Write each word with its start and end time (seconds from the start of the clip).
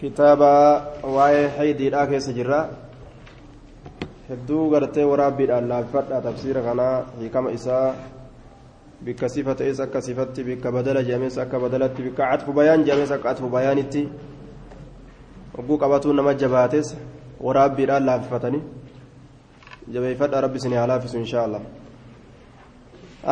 kitaaba 0.00 0.52
waa'ee 1.16 1.48
haydiidhaa 1.58 2.06
keessa 2.12 2.32
jirra 2.38 2.60
hedduu 4.28 4.70
gartee 4.72 5.04
waraabbiidhaan 5.10 5.68
laaffadha 5.72 6.20
tafsiira 6.26 6.62
kanaa 6.68 6.94
hiikama 7.20 7.50
isaa 7.58 7.94
bikka 9.04 9.28
sifa 9.28 9.54
ta'es 9.54 9.80
akka 9.80 10.00
sifatti 10.08 10.44
bikka 10.44 10.72
badala 10.72 11.02
jedhames 11.02 11.38
akka 11.44 11.60
badalatti 11.60 12.02
bikka 12.02 12.30
catfu 12.30 12.52
bayaan 12.52 12.84
jedhames 12.84 13.10
akka 13.16 13.28
catfu 13.28 13.48
bayaanitti 13.56 14.08
hogguu 15.56 15.78
qabatuu 15.84 16.12
nama 16.12 16.34
jabaates 16.34 16.94
waraabbiidhaan 17.48 18.06
laaffatanii 18.10 18.62
jabeeffadha 19.92 20.40
rabbi 20.46 20.58
isin 20.62 20.74
haa 20.80 20.86
laaffisu 20.92 21.18
inshaa 21.18 21.44
allah 21.44 21.62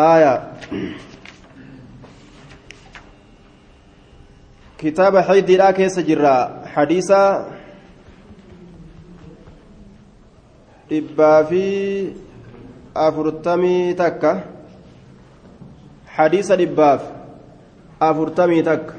aayaa 0.07 0.39
kitaaba 4.81 5.23
haydiidhaa 5.23 5.73
keessa 5.73 6.03
jirra 6.03 6.35
hadiisa 6.75 7.45
dhibbaa 10.91 11.45
fi 11.45 11.65
afurtamii 12.95 13.95
takka 13.95 14.41
hadiisa 16.17 16.57
dhibbaaf 16.57 17.03
afurtamii 18.01 18.63
takka 18.63 18.95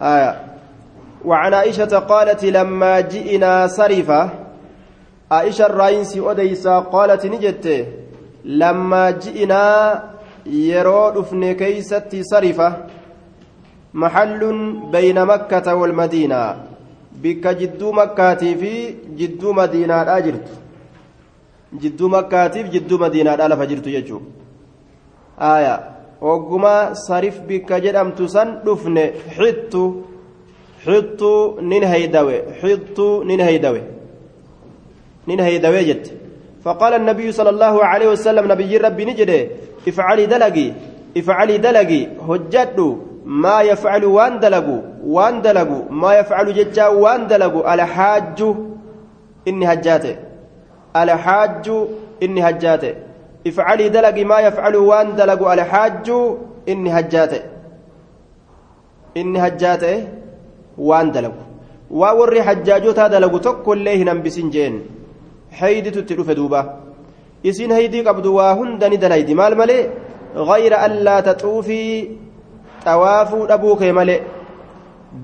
آية. 0.00 0.32
وعن 1.24 1.54
عائشة 1.54 1.98
قالت 1.98 2.44
لما 2.44 3.00
جئنا 3.00 3.66
صرفة 3.66 4.30
عائشة 5.30 5.66
الرئيس 5.66 6.16
أديسا 6.16 6.78
قالت 6.78 7.26
نجت. 7.26 7.86
لما 8.44 9.10
جئنا 9.10 9.64
يرود 10.46 11.16
افن 11.16 11.52
كيستي 11.52 12.22
صرفة 12.22 12.76
محل 13.94 14.40
بين 14.92 15.24
مكة 15.24 15.74
والمدينة. 15.74 16.56
بك 17.22 17.46
جدو 17.46 17.92
مكة 17.92 18.34
في 18.60 18.94
جدو 19.18 19.52
مدينة 19.52 20.16
أجرت 20.16 20.48
جدو 21.74 22.08
مكة 22.08 22.48
في 22.48 22.62
جدو 22.62 22.98
مدينة 22.98 23.34
ألف 23.34 23.60
أجرت 23.60 23.86
يجو 23.86 24.20
آية. 25.40 25.74
وقما 26.20 26.94
صرف 26.94 27.40
بك 27.48 27.72
جدمت 27.72 28.22
سن 28.22 28.48
دفن. 28.64 28.96
حط 29.36 29.74
حط 30.86 31.20
نين 31.60 31.84
هيدوي 31.84 32.36
حط 32.60 32.98
نين 33.28 33.40
هيدوي 33.40 33.82
نين 35.28 35.40
هيدوي 35.40 35.84
جت. 35.84 36.06
فقال 36.64 36.92
النبي 36.94 37.32
صلى 37.32 37.50
الله 37.50 37.84
عليه 37.84 38.08
وسلم 38.08 38.52
نبي 38.52 38.76
ربي 38.76 39.04
نجده 39.04 39.48
افعلي 39.88 40.26
دلقي. 40.26 40.72
افعلي 41.16 41.58
دلقي. 41.58 42.02
هجدوا 42.28 42.96
ما 43.30 43.60
يفعل 43.60 44.04
وان 44.04 45.42
دلقوا 45.42 45.82
ما 45.90 46.14
يفعل 46.18 46.54
ججا 46.54 46.86
وان 46.86 47.26
دلقوا 47.26 47.74
الحاج 47.74 48.38
إني 49.48 49.72
هجاته 49.72 50.16
الحاج 50.96 51.66
إني 52.22 52.40
هجاته 52.48 52.94
افعلي 53.46 53.88
دلقي 53.88 54.24
ما 54.24 54.38
يفعل 54.40 54.76
وان 54.76 55.16
دلقوا 55.16 55.52
الحاج 55.54 56.08
إني 56.68 56.90
هجاته 56.98 57.42
إني 59.16 59.38
هجاته 59.46 60.08
وان 60.78 61.12
دلقوا 61.12 61.46
ووري 61.90 62.42
حجاجوتا 62.42 63.06
دلقوا 63.14 63.38
تكو 63.38 63.72
الليه 63.72 64.04
نمبسين 64.04 64.50
جين 64.50 64.74
حيدي 65.58 65.90
تتلف 65.90 66.30
دوبا 66.30 66.60
إسين 67.46 67.72
هيدي 67.72 68.00
قبضوا 68.08 68.36
وهندني 68.36 68.96
دليدي 68.96 69.34
مال 69.34 69.58
ملي 69.58 69.80
غير 70.36 70.72
ألا 70.86 71.20
تطوفي 71.20 72.10
xawaafuu 72.86 73.48
dhabuu 73.52 73.76
kee 73.82 73.92
malee 73.98 74.22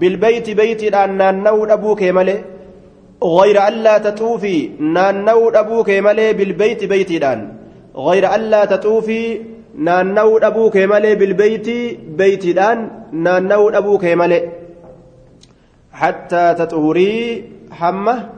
bilbeeyti 0.02 0.58
beeytiidhaan 0.60 1.18
naanna'uu 1.22 1.66
dhabuu 1.72 1.96
kee 2.02 2.12
malee 2.18 2.38
غير 3.24 3.68
ألا 3.68 3.98
تطوفي 3.98 4.70
نانو 4.80 5.48
أبو 5.48 5.82
كمالي 5.82 6.32
بالبيت 6.32 6.84
بيتيدان 6.84 7.40
غير 7.96 8.34
ألا 8.34 8.64
تطوفي 8.64 9.40
نانو 9.74 10.38
أبو 10.38 10.70
كمالي 10.70 11.14
بالبيت 11.14 11.68
بيتيدان 12.18 12.90
نانو 13.12 13.68
أبو 13.68 13.98
كمالي 13.98 14.40
حتى 15.92 16.54
تطهري 16.54 17.44
حمة 17.70 18.28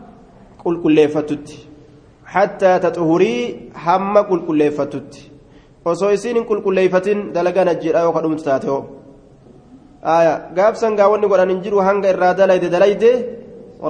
قل 0.65 0.83
كل 0.83 1.09
فتت 1.09 1.49
حتى 2.25 2.79
تطهري 2.79 3.61
حمة 3.75 4.21
قل 4.21 4.41
كل 4.47 4.71
فتت 4.71 5.15
qulqulleeyfatin 5.89 7.19
dalagaa 7.35 7.65
najjiidha 7.65 8.01
yoo 8.07 8.13
kadhumtu 8.17 8.45
taate 8.45 8.67
hoo 8.69 8.83
aya 8.83 8.98
gaabsan 10.59 10.97
gaawwanni 10.97 11.29
godhan 11.33 11.51
hin 11.53 11.61
jiru 11.65 11.79
hanga 11.89 12.09
irraa 12.15 12.35
dalayde 12.41 12.69
dalayde 12.75 13.11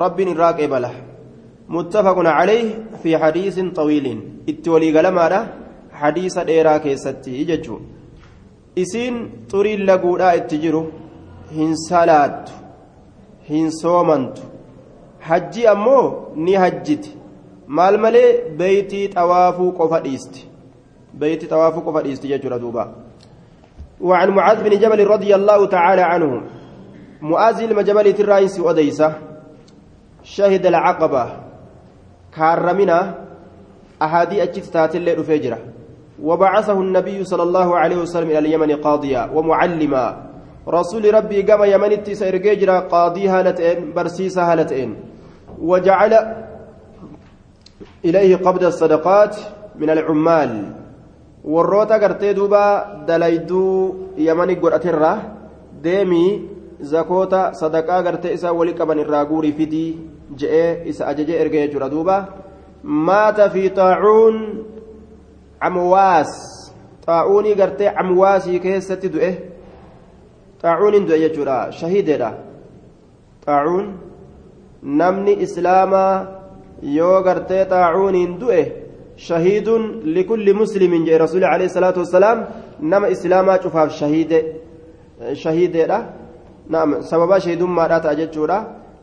rabbiin 0.05 0.29
irraa 0.35 0.53
qeebala. 0.59 0.91
Muttafaqun 1.77 2.29
calayh 2.39 2.65
fi 3.03 3.11
hadiisin 3.23 3.69
xawiiliin 3.79 4.21
itti 4.53 4.71
waliigalamaadha 4.75 5.41
hadiisa 6.01 6.47
dheeraa 6.51 6.79
keessatti 6.87 7.45
jechuun. 7.51 7.83
Isiin 8.83 9.17
xuriin 9.51 9.87
laguudhaa 9.91 10.33
itti 10.41 10.59
jiru 10.65 10.83
hin 11.57 11.73
salaattu 11.89 12.53
hin 13.51 13.71
soomantu. 13.81 14.43
Hajji 15.29 15.67
ammoo 15.75 16.05
ni 16.35 16.55
hajjiti. 16.55 17.11
Maal 17.77 17.99
malee? 18.05 18.31
Beeytii 18.59 19.09
xawaafuu 19.15 19.73
qofa 19.79 20.01
dhiisti. 20.07 20.49
Beeytii 21.21 21.51
xawaafuu 21.53 21.83
qofa 21.89 22.03
dhiisti 22.07 22.29
jechuudha 22.33 22.59
duubaa. 22.65 22.89
وعن 24.01 24.29
معاذ 24.31 24.63
بن 24.65 24.79
جبل 24.79 25.07
رضي 25.07 25.35
الله 25.35 25.67
تعالى 25.67 26.03
عنه. 26.03 26.43
معاذ 27.23 27.63
المجبل 27.63 28.07
الرئيس 28.07 28.61
وديسة 28.61 29.15
شهد 30.23 30.67
العقبة. 30.67 31.25
كارمنا. 32.37 33.15
أحادي 34.03 34.43
أجت 34.43 34.65
تاتل 34.65 35.25
فجرة 35.25 35.59
وبعثه 36.23 36.81
النبي 36.81 37.25
صلى 37.25 37.43
الله 37.43 37.79
عليه 37.79 37.97
وسلم 37.97 38.31
إلى 38.31 38.39
اليمن 38.39 38.77
قاضيا 38.77 39.31
ومعلما. 39.35 40.07
رسول 40.69 41.15
ربي 41.15 41.43
قام 41.43 41.65
يمن 41.65 41.93
التسير 41.93 42.37
قاضي 42.79 43.29
هالتين 43.29 43.93
برسيس 43.93 44.39
هالتين 44.39 44.97
وجعل 45.59 46.13
إليه 48.05 48.37
قبض 48.37 48.65
الصدقات 48.65 49.37
من 49.79 49.91
العمال. 49.91 50.78
Warroota 51.45 51.99
gartee 51.99 52.35
duuba 52.35 53.05
dalayduu 53.07 54.15
yamani 54.17 54.57
godhaterraa 54.57 55.17
deemii 55.83 56.49
zakoota 56.83 57.53
sadaqaa 57.55 58.03
gartee 58.03 58.33
isaa 58.33 58.53
wali 58.53 58.75
qaban 58.75 58.99
irraa 58.99 59.25
guurii 59.25 59.53
fidii 59.53 59.99
je'ee 60.41 60.83
isa 60.91 61.07
ajajee 61.07 61.41
erga 61.43 61.59
jechuudha 61.65 61.91
duuba 61.91 62.17
maata 62.83 63.51
fi 63.51 63.71
xaacuun 63.77 64.37
camwaas 65.61 66.33
xaa'uunii 67.07 67.55
gartee 67.61 67.95
camwaasii 67.99 68.61
keessatti 68.67 69.13
du'e 69.15 69.31
xaacuuniin 70.63 71.07
du'e 71.09 71.21
jechuudha 71.25 71.57
shahiideedha 71.79 72.31
xaacuun 73.47 73.87
namni 74.83 75.39
islaamaa 75.47 76.13
yoo 76.99 77.23
gartee 77.23 77.65
xaacuuniin 77.73 78.39
du'e 78.41 78.63
شهيد 79.19 79.69
لكل 80.17 80.47
مسلم 80.55 80.93
جاء 81.07 81.17
رسول 81.25 81.45
عليه 81.45 81.67
الصلاة 81.71 81.97
والسلام. 81.99 82.39
نما 82.91 83.07
إسلاما 83.15 83.55
شفاف 83.63 83.89
شهيد 84.01 84.33
شهيد 85.43 85.77
لا. 85.91 85.99
نعم 86.71 86.91
سببا 87.11 87.39
شهيد 87.39 87.63
ما 87.63 87.85
راتا 87.91 88.11
أجتشورا. 88.15 88.59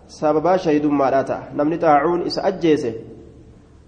سببا 0.07 0.53
شهيد 0.63 0.85
ما 0.85 1.07
راتا 1.09 1.37
نمني 1.57 1.77
طاعون 1.83 2.21
إس 2.29 2.39
أجيسه. 2.39 2.93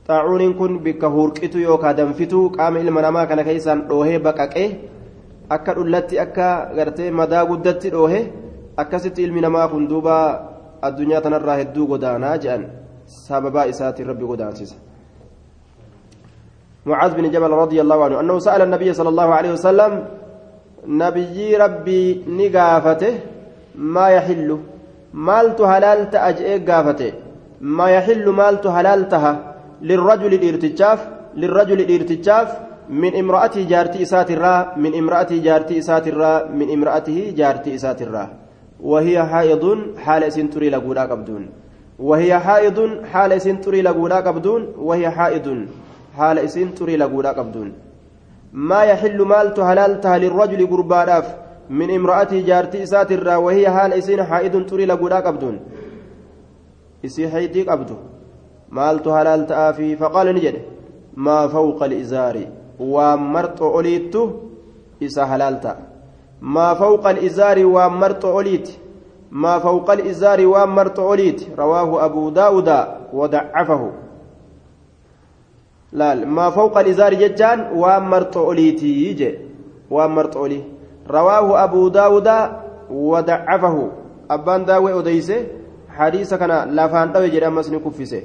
طاعون 0.07 0.53
كن 0.59 0.71
بكهور 0.83 1.29
كتو 1.39 1.57
يوكا 1.59 1.91
دنفتو 1.91 2.41
قام 2.57 2.73
إلما 2.77 3.01
نما 3.05 3.25
كان 3.29 3.41
كيسان 3.47 3.87
روهي 3.87 4.17
بقاقه 4.19 4.67
akka 5.49 5.71
dhullatti 5.75 6.19
akka 6.19 6.75
gartee 6.75 7.11
madaa 7.11 7.45
guddatti 7.47 7.91
dhoohe 7.93 8.19
akkasitti 8.81 9.23
ilmi 9.23 9.41
namaa 9.46 9.67
kun 9.72 9.87
duuba 9.87 10.16
addunyaa 10.87 11.22
tanarraa 11.25 11.55
hedduu 11.61 11.87
godaanaa 11.91 12.35
jedhan 12.43 12.66
sababaa 13.05 13.66
isaatiin 13.72 14.09
rabbi 14.11 14.25
godaansisa 14.31 14.75
معاذ 16.89 17.11
بن 17.19 17.25
جبل 17.34 17.51
رضي 17.63 17.81
الله 17.84 17.99
عنه 18.05 18.16
أنه 18.19 18.35
سأل 18.39 18.61
النبي 18.67 18.89
صلى 18.99 19.09
الله 19.13 19.29
عليه 19.37 19.51
وسلم 19.55 19.91
نبي 21.03 21.55
ربي 21.63 22.03
نقافته 22.39 23.13
ما 23.75 24.05
يحل؟ 24.17 24.49
مالت 25.13 25.59
هلالت 25.61 26.13
أجئ 26.29 26.47
قافته 26.67 27.11
ما 27.61 27.87
يحل 27.95 28.25
مالت 28.41 28.66
هلالتها 28.67 29.34
للرجل 29.81 30.31
الارتجاف 30.39 30.99
للرجل 31.41 31.79
الارتجاف 31.81 32.49
من 32.90 33.11
امرأته 33.22 33.61
جارتي 33.72 34.01
إسات 34.01 34.31
الرا 34.31 34.55
من 34.83 34.91
امرأته 35.01 35.37
جارتي 35.47 35.79
إسات 35.79 36.07
الرا 36.07 36.33
من 36.59 36.67
امرأته 36.75 37.33
جارتي 37.37 37.75
إسات 37.75 38.01
الرا 38.01 38.25
وهي 38.90 39.23
حائض 39.31 39.63
حال 39.97 40.33
سنتري 40.33 40.69
لقولا 40.69 41.03
قبدون 41.11 41.43
وهي 41.99 42.40
حائض 42.40 42.78
حال 43.11 43.41
سنتري 43.41 43.81
لقولا 43.81 44.16
قبدون 44.28 44.61
وهي 44.78 45.09
حائض. 45.09 45.47
Haala 46.17 46.46
isiin 46.47 46.75
xurii 46.78 47.02
laguudhaa 47.03 47.34
qabduun. 47.40 47.73
Maa 48.69 48.85
yaxillu 48.91 49.25
maaltu 49.34 49.67
halaaltaha 49.69 50.23
lirrajuli 50.25 50.72
gurbaadhaaf? 50.73 51.28
من 51.69 51.96
امرأتي 51.96 52.41
جارتي 52.41 52.84
إسات 52.84 53.11
الرا 53.11 53.35
وهي 53.35 53.69
حال 53.69 53.93
إسين 53.93 54.23
حائد 54.23 54.66
تري 54.66 54.85
لقودا 54.85 55.16
قبدون 55.16 55.59
إسي 57.05 57.29
حيدي 57.29 57.64
قبدو 57.64 57.96
مالت 58.69 59.08
هلال 59.08 59.47
تآفي 59.47 59.96
فقال 59.96 60.35
نجد 60.35 60.55
ما 61.16 61.47
فوق 61.47 61.84
الإزار 61.84 62.37
ومرت 62.79 63.61
أوليت 63.61 64.16
إسا 65.03 65.23
هلال 65.23 65.61
تأ 65.61 65.75
ما 66.41 66.73
فوق 66.73 67.08
الإزار 67.08 67.66
ومرت 67.66 68.25
أوليت 68.25 68.69
ما 69.31 69.59
فوق 69.59 69.91
الإزار 69.91 70.46
ومرت 70.46 70.99
أوليت 70.99 71.41
رواه 75.97 76.03
أبو 76.03 76.17
داود 76.17 76.17
وضعفه 76.17 76.22
لا 76.22 76.26
ما 76.26 76.49
فوق 76.49 76.78
الإزار 76.78 77.14
ججان 77.14 77.59
ومرت 77.76 78.38
أوليتي 78.38 79.09
يجي 79.09 79.40
ومرت 79.91 80.35
أولي 80.35 80.61
رواه 81.09 81.64
أبو 81.64 81.88
داود 81.88 82.29
وضعفه 82.91 83.91
أبان 84.32 84.66
داوي 84.66 84.99
أديسه 84.99 85.46
حديث 85.90 86.34
كان 86.34 86.70
لافان 86.76 87.11
داوي 87.11 87.29
جرى 87.29 87.49
مسني 87.49 87.79
كفسه 87.79 88.22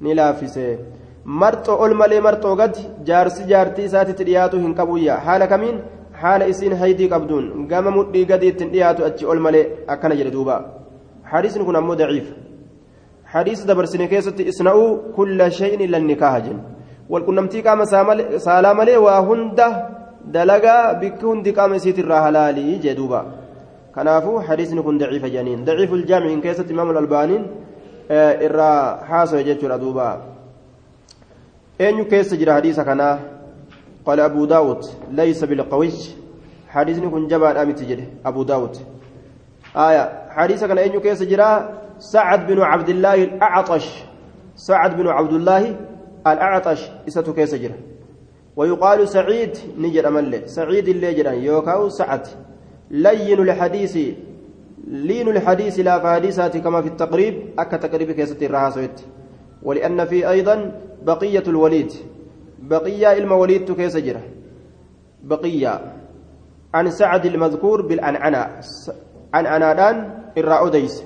نلافسه 0.00 0.78
marxoo 1.24 1.80
ol 1.80 1.94
malee 1.94 2.20
marxoo 2.20 2.56
gadi 2.56 2.82
jaarsi 3.08 3.46
jaartii 3.48 3.84
isaatitti 3.84 4.24
dhiyaatu 4.24 4.58
hin 4.64 4.74
qabuyya 4.74 5.16
haala 5.26 5.46
kamiin 5.46 5.78
haala 6.22 6.46
isiin 6.46 6.74
haydii 6.80 7.08
qabduun 7.08 7.66
gama 7.70 7.90
mudhii 7.90 8.26
gadi 8.26 8.50
dhiyaatu 8.52 9.04
achi 9.04 9.26
ol 9.26 9.40
malee 9.46 9.62
akkana 9.94 10.14
jedhe 10.18 10.30
duuba 10.34 10.56
hadiisni 11.32 11.64
kun 11.64 11.76
ammoo 11.76 11.96
daciif 11.96 12.28
hadiisa 13.34 13.66
dabarsine 13.66 14.08
keessatti 14.08 14.42
isna'uu 14.52 15.14
kulla 15.16 15.50
shay'in 15.50 15.80
illa 15.86 15.98
nikaaha 15.98 16.40
jenna 16.40 16.62
walqunnamtii 17.12 17.62
qaama 17.62 17.86
saalaa 18.46 18.74
malee 18.74 18.96
waa 19.06 19.20
hunda 19.28 19.66
dalagaa 20.36 20.94
bikki 21.02 21.24
hundi 21.30 21.52
qaama 21.58 21.76
isiitirraa 21.80 22.22
halaalii 22.26 22.78
jee 22.84 22.94
duuba 23.00 23.24
kanaafuu 23.94 24.38
hadiisni 24.48 24.82
kun 24.82 24.98
daciifa 24.98 25.28
jedhaniin 25.34 25.64
daciiful 25.68 26.04
jaamiciin 26.10 26.42
keessatti 26.46 26.72
imaamul 26.76 27.02
albaaniin 27.04 27.44
irraa 28.46 28.80
haasoye 29.10 29.44
jechuudha 29.50 29.78
duuba 29.84 30.08
eenyu 31.78 32.04
keessa 32.12 32.36
jira 32.42 32.58
hadiisa 32.58 32.84
kanaa 32.90 33.14
قال 34.06 34.20
أبو 34.20 34.44
داود 34.44 34.84
ليس 35.10 35.44
بالقوي 35.44 35.92
حديثني 36.68 37.08
كن 37.08 37.26
جبا 37.26 37.62
أمت 37.62 37.82
جده 37.82 38.04
أبو 38.26 38.42
داود 38.42 38.76
آية 39.76 40.04
حديث 40.30 40.64
كان 40.64 40.78
أين 40.78 41.00
كيس 41.00 41.22
جرا 41.22 41.50
سعد 41.98 42.46
بن 42.46 42.60
عبد 42.60 42.88
الله 42.88 43.14
الأعطش 43.14 43.86
سعد 44.56 44.96
بن 44.96 45.06
عبد 45.08 45.32
الله 45.32 45.76
الأعطش 46.26 46.90
إساتو 47.08 47.32
كيس 47.32 47.54
جرا 47.54 47.74
ويقال 48.56 49.08
سعيد 49.08 49.58
نجر 49.78 50.08
أمل 50.08 50.48
سعيد 50.48 50.88
اللي 50.88 51.14
جرا 51.14 51.30
يوكاو 51.30 51.88
سعد. 51.88 52.26
لين 52.90 53.40
الحديث 53.40 53.98
لين 54.86 55.28
الحديث 55.28 55.80
لا 55.80 55.98
فحديثات 55.98 56.56
كما 56.56 56.82
في 56.82 56.88
التقريب 56.88 57.34
أكا 57.58 57.76
تقريب 57.76 58.10
كيسة 58.10 58.46
الرهاسويت 58.46 59.00
ولأن 59.62 60.04
في 60.04 60.30
أيضا 60.30 60.80
بقية 61.02 61.42
الوليد. 61.48 61.92
بقية 62.62 63.12
إلما 63.12 63.34
وليد 63.36 63.72
كيس 63.72 63.96
جرا 63.96 64.20
بقية. 65.24 65.92
عن 66.74 66.90
سعد 66.90 67.26
المذكور 67.26 67.82
بالأنعنى 67.82 68.62
عن 69.34 69.46
عنادان 69.46 70.18
الرأوديس 70.38 71.04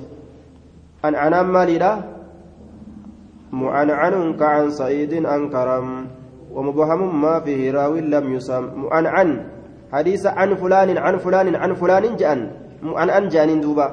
عن 1.04 1.14
عنان 1.14 1.46
مالي 1.46 2.02
معنعن 3.52 4.36
كعن 4.36 4.70
سعيد 4.70 5.26
عن 5.26 5.48
كرم 5.48 6.06
ومبهم 6.52 7.20
ما 7.20 7.40
فيه 7.40 7.72
راو 7.72 7.94
لم 7.96 8.24
يسم 8.34 8.64
معنعن 8.76 9.30
حديث 9.92 10.26
عن 10.26 10.54
فلان 10.54 10.98
عن 10.98 11.16
فلان 11.16 11.54
عن 11.56 11.74
فلان 11.74 12.16
جأن 12.16 12.40
معنعن 12.82 13.28
جانين 13.28 13.60
دوبا. 13.60 13.86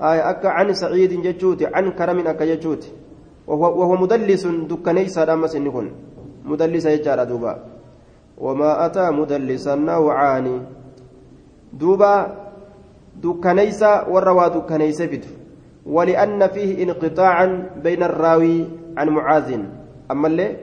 آية 0.00 0.30
أكا 0.30 0.48
عن 0.48 0.72
سعيد 0.74 1.12
ججوتي 1.22 1.66
عن 1.66 1.90
كرم 1.98 2.18
أكا 2.26 2.44
ججوتي 2.44 2.90
وهو, 3.46 3.80
وهو 3.80 3.94
مدلس 3.96 4.46
دكنيسا 4.46 5.24
دامس 5.24 5.56
نكون 5.56 5.86
مدلس 6.44 6.86
يجار 6.86 7.24
دوبا. 7.24 7.52
وما 8.38 8.86
أتى 8.86 9.10
مدلسا 9.10 9.74
نوعان 9.74 10.46
دوبا 11.72 12.14
دكنيسا 13.22 14.06
والروا 14.08 14.48
دكنيسا 14.48 15.06
فيدو 15.06 15.30
ولأن 15.88 16.48
فيه 16.48 16.82
انقطاعا 16.82 17.46
بين 17.82 18.02
الراوي 18.02 18.64
عن 18.96 19.08
معاذ 19.08 19.60
أما 20.10 20.28
اللي 20.28 20.56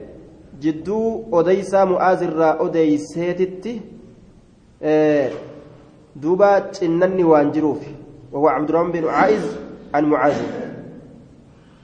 جدو 0.60 1.24
أديسا 1.32 1.84
معاذ 1.84 2.22
الرا 2.22 2.66
أديسيتتي 2.66 3.80
آه 4.82 5.30
دوبا 6.16 6.58
تنني 6.58 7.24
وانجروف 7.24 7.82
وهو 8.32 8.48
عبد 8.48 8.68
الرحمن 8.70 8.92
بن 8.92 9.08
عائز 9.08 9.56
عن 9.94 10.04
معاذ 10.04 10.38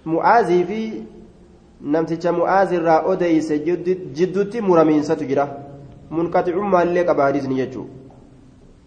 معاذ 0.06 0.64
في 0.64 1.02
mu'aaz 1.82 2.72
irraa 2.72 3.02
odeyse 3.12 3.58
jidduutti 4.14 4.60
muramiinsatu 4.60 5.24
jira 5.26 5.48
munqaxicummaa 6.10 6.84
illee 6.84 7.04
qaba 7.04 7.24
hadiisni 7.24 7.56
jechuu 7.56 7.86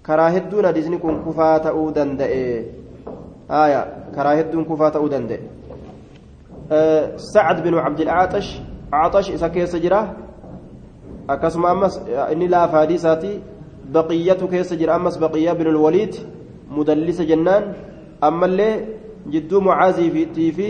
karaa 0.04 0.30
hedduun 0.30 0.66
hadiisni 0.66 0.98
kun 0.98 1.20
kufaa 1.26 1.60
ta'uu 1.60 1.92
danda'e 1.92 2.42
aya 3.50 3.88
karaa 4.16 4.36
hedduun 4.36 4.66
kufaa 4.66 4.92
ta'uu 4.92 5.10
danda'e 5.10 5.40
sacad 7.18 7.62
binu 7.64 7.78
cabdilaaxash 7.78 8.62
axash 8.92 9.30
isa 9.30 9.50
keessa 9.50 9.80
jira 9.80 10.16
akkasuma 11.28 11.70
ammas 11.70 12.02
inni 12.34 12.48
laafa 12.48 12.78
hadiisaati 12.86 13.42
baqiyyatu 13.94 14.48
keessa 14.48 14.76
jira 14.76 14.96
ammas 14.96 15.20
baqiyyaa 15.20 15.56
binu 15.56 15.72
lwaliid 15.72 16.16
mudallisa 16.70 17.26
jennaan 17.26 17.76
ammallee 18.22 18.74
jidduu 19.30 19.62
mucaaziitii 19.62 20.52
fi 20.52 20.70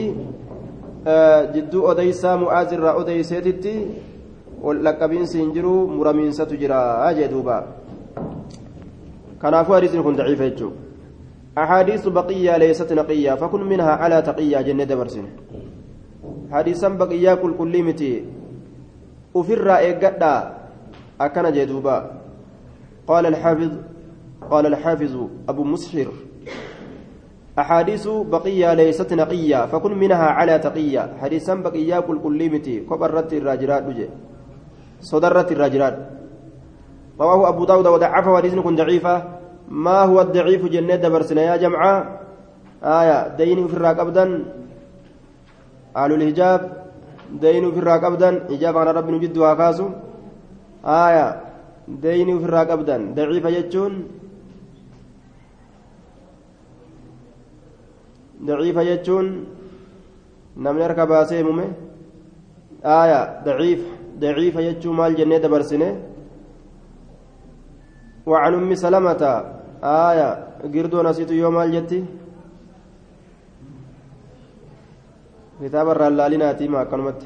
jidduu 1.53 1.85
odeysaa 1.91 2.37
mu'aaz 2.37 2.73
irraa 2.73 2.95
odeyseetitti 3.01 3.75
wal 4.61 4.79
dhaqqabiinsi 4.83 5.39
hin 5.39 5.51
jiru 5.53 5.87
muramiinsatu 5.87 6.57
jira 6.57 7.13
jee 7.15 7.27
duuba 7.31 7.63
kanaafuu 9.39 9.73
hadiisni 9.73 10.03
kun 10.03 10.15
daciifa 10.17 10.49
jechuu 10.49 10.71
أحاديث 11.57 12.07
بقية 12.07 12.57
ليست 12.57 12.93
نقية 12.93 13.33
فكن 13.35 13.63
منها 13.63 13.91
على 13.91 14.21
تقية 14.21 14.61
جنة 14.61 14.83
دبرسين. 14.83 15.25
حديثا 16.51 16.89
بقية 16.89 17.33
كل 17.33 17.57
كل 17.57 17.83
متي. 17.83 18.25
وفر 19.33 19.75
إيقادا 19.75 20.53
أكن 21.21 21.51
جدوبا. 21.51 22.11
قال 23.07 23.25
الحافظ 23.25 23.71
قال 24.51 24.65
الحافظ 24.65 25.15
أبو 25.49 25.63
مسحر. 25.63 26.07
أحاديث 27.59 28.07
بقية 28.07 28.73
ليست 28.73 29.13
نقية 29.13 29.65
فكن 29.65 29.93
منها 29.97 30.25
على 30.25 30.59
تقية. 30.59 31.13
حديثا 31.21 31.55
بقية 31.55 31.99
كل 31.99 32.19
كل 32.19 32.49
متي. 32.51 32.79
كبرت 32.79 33.33
الراجرات 33.33 33.83
صدرت 34.99 35.51
الراجرات 35.51 35.97
رواه 37.19 37.49
أبو 37.49 37.65
داود 37.65 37.87
وضعفه 37.87 38.37
حديث 38.37 38.55
كن 38.55 38.75
ضعيفة. 38.75 39.44
ما 39.69 39.97
هو 40.09 40.21
الضعيف 40.21 40.65
جنة 40.65 40.95
دبرسنا 40.95 41.41
يا 41.41 41.55
جماعة 41.57 42.19
آية 42.83 43.27
دين 43.37 43.67
في 43.67 43.73
الراك 43.73 43.99
أبدا. 43.99 44.25
آل 45.97 46.11
الحجاب 46.13 46.61
دين 47.41 47.71
في 47.71 47.79
الراك 47.79 48.03
أبدا. 48.03 48.29
إجابة 48.53 48.79
عن 48.79 48.87
رب 48.87 49.09
نجد 49.09 49.37
وكاسو 49.37 49.87
آية 50.85 51.41
دين 51.87 52.39
في 52.39 52.45
الراك 52.45 52.69
أبدا. 52.69 52.97
ضعيف 53.15 53.45
يجون. 53.45 53.93
ضعيف 58.43 58.77
يجون. 58.77 59.27
نمن 60.57 60.81
يركب 60.81 61.11
أسيمه 61.11 61.67
آية 62.85 63.19
ضعيف 63.45 63.81
ضعيف 64.19 64.55
يجون 64.55 64.95
مال 64.95 65.15
جنة 65.15 65.37
دبرسنه 65.37 66.14
وعن 68.25 68.53
أم 68.53 68.75
سلمة 68.75 69.23
آية. 69.83 70.29
قردو 70.73 71.01
نسيت 71.05 71.31
يوم 71.31 71.57
الجتي 71.61 71.99
كتاب 75.61 75.87
الرلاليناتي 75.89 76.67
ما 76.67 76.83
كنمت. 76.83 77.21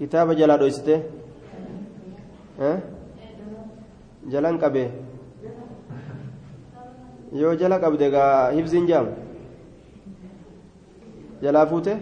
كتاب 0.00 0.32
جلا 0.32 0.56
دويسته. 0.56 0.98
ها؟ 2.60 2.80
جلان 4.32 4.58
قبه 4.58 4.88
yoo 7.32 7.54
jala 7.60 7.78
qabde 7.80 8.10
gaa 8.10 8.50
hibziin 8.56 8.86
jaam 8.88 9.08
jalaa 11.42 11.66
fuute 11.66 11.92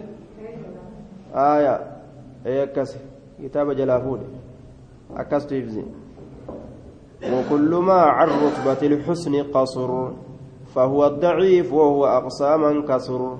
aayaa 1.45 1.79
أكس 2.47 2.97
كتاب 3.43 3.71
جلافود. 3.71 4.21
أكس 5.15 5.47
تفزي 5.47 5.83
وكل 7.33 7.75
ما 7.75 7.93
عن 7.93 8.27
رتبة 8.27 8.87
الحسن 8.87 9.43
قصر 9.43 10.11
فهو 10.75 11.07
الضعيف 11.07 11.73
وهو 11.73 12.05
أقصى 12.05 12.57
من 12.57 12.85
كسر. 12.85 13.37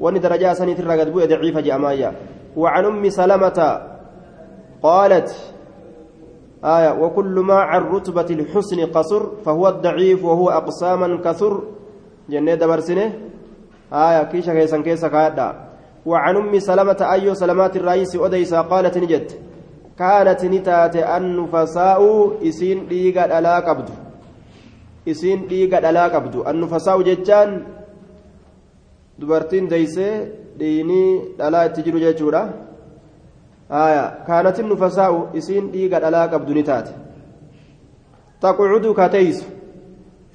وان 0.00 0.20
درجة 0.20 0.52
سنة 0.52 0.72
الرقد 0.72 1.12
بوية 1.12 1.26
ضعيفة 1.26 1.60
جامايا 1.60 2.14
وعن 2.56 2.84
أم 2.84 3.08
سلمة 3.08 3.80
قالت 4.82 5.54
آية 6.64 6.90
وكل 7.02 7.40
ما 7.40 7.54
عن 7.54 7.82
رتبة 7.82 8.26
الحسن 8.30 8.86
قصر 8.86 9.22
فهو 9.44 9.68
الضعيف 9.68 10.24
وهو 10.24 10.50
أقساما 10.50 11.20
كثر 11.24 11.62
جنة 12.30 12.54
دبرسنة؟ 12.54 13.12
آية 13.92 14.22
كيشا 14.22 14.52
كيسا 14.54 14.80
كيسا 14.80 15.08
كادا 15.08 15.69
وعن 16.06 16.36
أم 16.36 16.58
سلمة 16.58 17.00
أيو 17.12 17.34
سلمات 17.34 17.76
الرئيس 17.76 18.16
أديسا 18.16 18.60
قالت 18.60 18.98
نجد 18.98 19.32
كانت 19.98 20.44
نتات 20.44 20.96
النفساء 20.96 22.00
إسين 22.48 22.88
ديغا 22.88 23.38
ألا 23.38 23.56
قبض. 23.60 23.88
إسين 25.08 25.46
ديغا 25.46 25.78
ألا 25.90 26.04
قبض. 26.08 26.48
النفساء 26.48 27.02
ججان 27.02 27.50
دبرتين 29.18 29.68
ديسي 29.68 30.08
ديني 30.58 31.36
ألا 31.40 31.66
تجرو 31.66 31.98
ججورا 31.98 32.42
آية 33.70 34.24
كانت 34.28 34.56
النفساء 34.60 35.36
إسين 35.36 35.70
ديغا 35.70 36.08
ألا 36.08 36.22
قبض 36.32 36.50
نتات. 36.50 36.88
تقعد 38.40 38.86
كتيس 38.96 39.44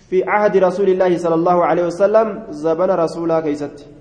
في 0.09 0.23
عهد 0.23 0.57
رسول 0.57 0.89
الله 0.89 1.17
صلى 1.17 1.35
الله 1.35 1.65
عليه 1.65 1.85
وسلم 1.89 2.27
زبن 2.49 2.89
رسولا 2.89 3.39
كيست. 3.41 3.94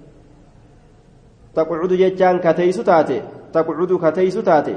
تقعد 1.54 1.88
ججان 1.88 2.38
كتيس 2.38 2.76
تاتي 2.76 3.22
تقعد 3.52 3.90
كتيس 4.04 4.34
تاتي 4.34 4.76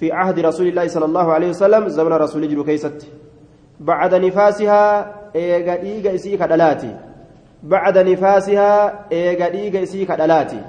في 0.00 0.12
عهد 0.12 0.38
رسول 0.38 0.66
الله 0.66 0.86
صلى 0.88 1.04
الله 1.04 1.32
عليه 1.32 1.48
وسلم 1.48 1.88
زمن 1.88 2.12
رسول 2.12 2.48
جلو 2.48 2.64
كيست 2.64 3.06
بعد 3.80 4.14
نفاسها 4.14 5.12
إيغا 5.36 5.74
إيغا 5.82 6.14
إسي 6.14 6.36
كدلاتي 6.36 6.96
بعد 7.62 7.98
نفاسها 7.98 8.70
إيغا 9.12 9.46
إيغا 9.46 9.82
إسي 9.82 10.04
كدلاتي 10.04 10.60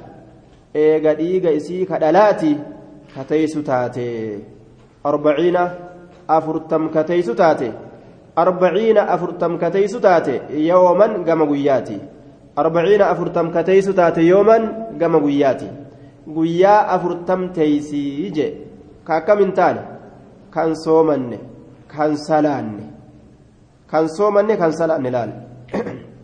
إيغا 0.75 1.11
إيغا 1.19 1.55
إسي 1.55 1.85
كدلاتي 1.85 2.57
كتيس 3.15 3.53
تاتي 3.53 4.39
أربعين 5.05 5.57
أفرتم 6.29 6.89
كتيس 6.89 7.25
تاتي 7.25 7.71
أربعين 8.37 8.97
أفرتم 8.97 9.57
كتيس 9.57 9.91
تاتي 9.91 10.41
يوما 10.49 11.05
قم 11.05 11.41
أربعين 12.57 13.01
أفرتم 13.01 13.51
كتيس 13.51 13.85
تاتي 13.85 14.21
يوما 14.21 14.57
قم 15.01 15.13
قياتي. 15.25 15.69
قيا 16.35 16.95
أفرتم 16.95 17.41
تيسي 17.53 18.29
جي. 18.29 18.47
كاكم 19.07 19.37
انتان 19.37 19.77
كان 20.53 20.75
صومني 20.75 21.39
كان 21.91 22.15
سلاني 22.15 22.87
كان 23.91 24.07
صومني 24.07 24.55
كان 24.55 24.71
سلاني 24.71 25.09
لال 25.09 25.31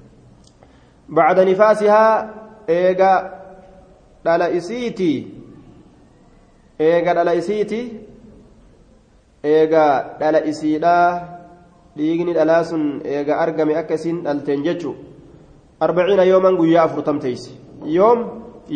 بعد 1.18 1.40
نفاسها 1.40 2.34
إيغا 2.70 3.14
دالا 4.26 4.58
إسيتي. 4.58 5.14
إيغا 6.82 7.14
دالا 7.14 7.38
إسيتي. 7.38 7.82
إيغا 9.46 10.18
دالا 10.20 10.50
إسيدا. 10.50 11.38
eega 12.00 13.40
argame 13.44 13.76
akka 13.76 13.96
isiin 13.96 14.24
dhalteen 14.24 14.64
jechu 14.64 14.96
arbaciina 15.86 16.24
yooman 16.32 16.56
guyyaa 16.60 16.84
afurtam 16.88 17.20
teeysi 17.26 17.52
yoom 17.98 18.20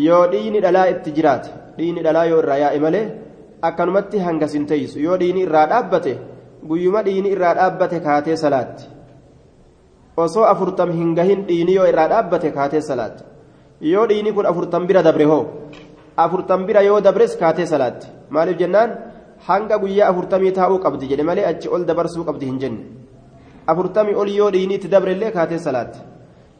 yoo 0.07 0.23
dhiigni 0.31 0.59
dhalaa 0.65 0.87
itti 0.93 1.11
jiraate 1.17 1.49
dhiigni 1.77 2.01
dhalaa 2.05 2.25
yoo 2.31 2.39
irraa 2.43 2.57
yaa'e 2.63 2.79
malee 2.85 3.05
akkanumatti 3.69 4.17
hangasin 4.25 4.65
teeysu 4.71 4.99
yoo 5.05 5.17
dhiigni 5.21 5.41
irraa 5.47 5.65
dhaabbate 5.71 6.13
guyyuma 6.69 7.01
dhiigni 7.07 7.29
irraa 7.35 7.53
dhaabbate 7.59 7.99
kaatee 8.07 8.35
salaatti. 8.43 8.83
Osoo 10.23 10.43
afurtam 10.53 10.91
hin 10.97 11.15
gahin 11.17 11.45
dhiigni 11.47 11.73
yoo 11.77 11.87
irraa 11.91 12.07
dhaabbate 12.13 12.51
kaatee 12.57 12.81
salaatti. 12.89 13.23
Yoo 13.93 14.05
dhiigni 14.09 14.31
kun 14.35 14.45
afurtam 14.51 14.85
bira 14.87 15.01
dabre 15.07 15.25
hoo? 15.31 15.43
Afurtam 16.17 16.65
bira 16.67 16.81
yoo 16.89 16.99
dabres 17.01 17.35
kaatee 17.41 17.65
salaatti. 17.65 18.07
Maaliif 18.29 18.57
jennaan? 18.61 18.89
Hanga 19.47 19.77
guyyaa 19.83 20.09
afurtamii 20.11 20.51
taa'uu 20.57 20.79
qabdi 20.85 21.07
jedhe 21.11 21.23
malee 21.29 21.45
achi 21.51 21.67
ol 21.75 21.85
dabarsuu 21.89 22.23
qabdi 22.29 22.45
hin 22.45 22.59
jenne. 22.63 22.81
Afurtamii 23.71 24.15
ol 24.21 24.29
yoo 24.39 24.51
dhiigni 24.53 24.75
itti 24.77 24.87
dabrellee 24.93 25.31
kaatee 25.37 25.57
salaatti 25.67 25.99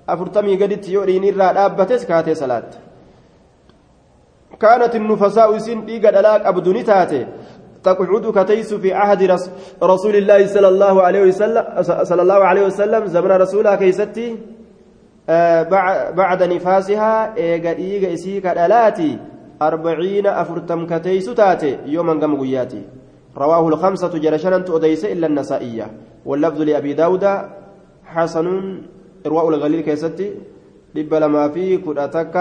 afurtamii 0.07 0.57
gaditti 0.57 0.93
yoo 0.93 1.05
dhiigni 1.05 1.27
irraa 1.27 1.53
dhaabbates 1.53 2.05
kaatee 2.05 2.35
salaatti. 2.35 2.77
كانت 4.61 4.95
النفساء 4.95 5.57
سن 5.57 5.85
ديغا 5.85 6.11
دلاك 6.11 6.45
أبدوني 6.45 6.83
تاتي 6.83 7.27
تقعد 7.83 8.25
كتيس 8.37 8.73
في 8.73 8.93
عهد 8.93 9.21
رسول 9.83 10.15
الله 10.15 10.47
صلى 10.47 10.67
الله 10.67 11.01
عليه 11.01 11.21
وسلم 11.21 11.65
صلى 11.81 12.21
الله 12.21 12.39
عليه 12.49 12.65
وسلم 12.65 13.05
زمن 13.05 13.31
رسولها 13.31 13.75
كيستي 13.75 14.37
بعد 16.13 16.43
نفاسها 16.43 17.37
إيغا 17.37 17.69
إيغا 17.69 18.13
إسيكا 18.13 18.53
دلاتي 18.53 19.19
أربعين 19.61 20.27
أفرتم 20.27 20.85
كتيس 20.85 21.25
تاتي 21.25 21.77
يوما 21.85 22.13
قم 22.21 22.41
قياتي 22.41 22.81
رواه 23.37 23.67
الخمسة 23.67 24.13
جرشنا 24.17 24.57
تؤديس 24.57 25.05
إلا 25.05 25.27
النسائية 25.27 25.87
واللفظ 26.25 26.61
لأبي 26.61 26.93
داود 26.93 27.25
حسن 28.05 28.47
إرواء 29.25 29.49
الغليل 29.49 29.81
كيستي 29.81 30.31
لب 30.95 31.13
لما 31.13 31.47
في 31.49 31.77
كرأتك 31.77 32.35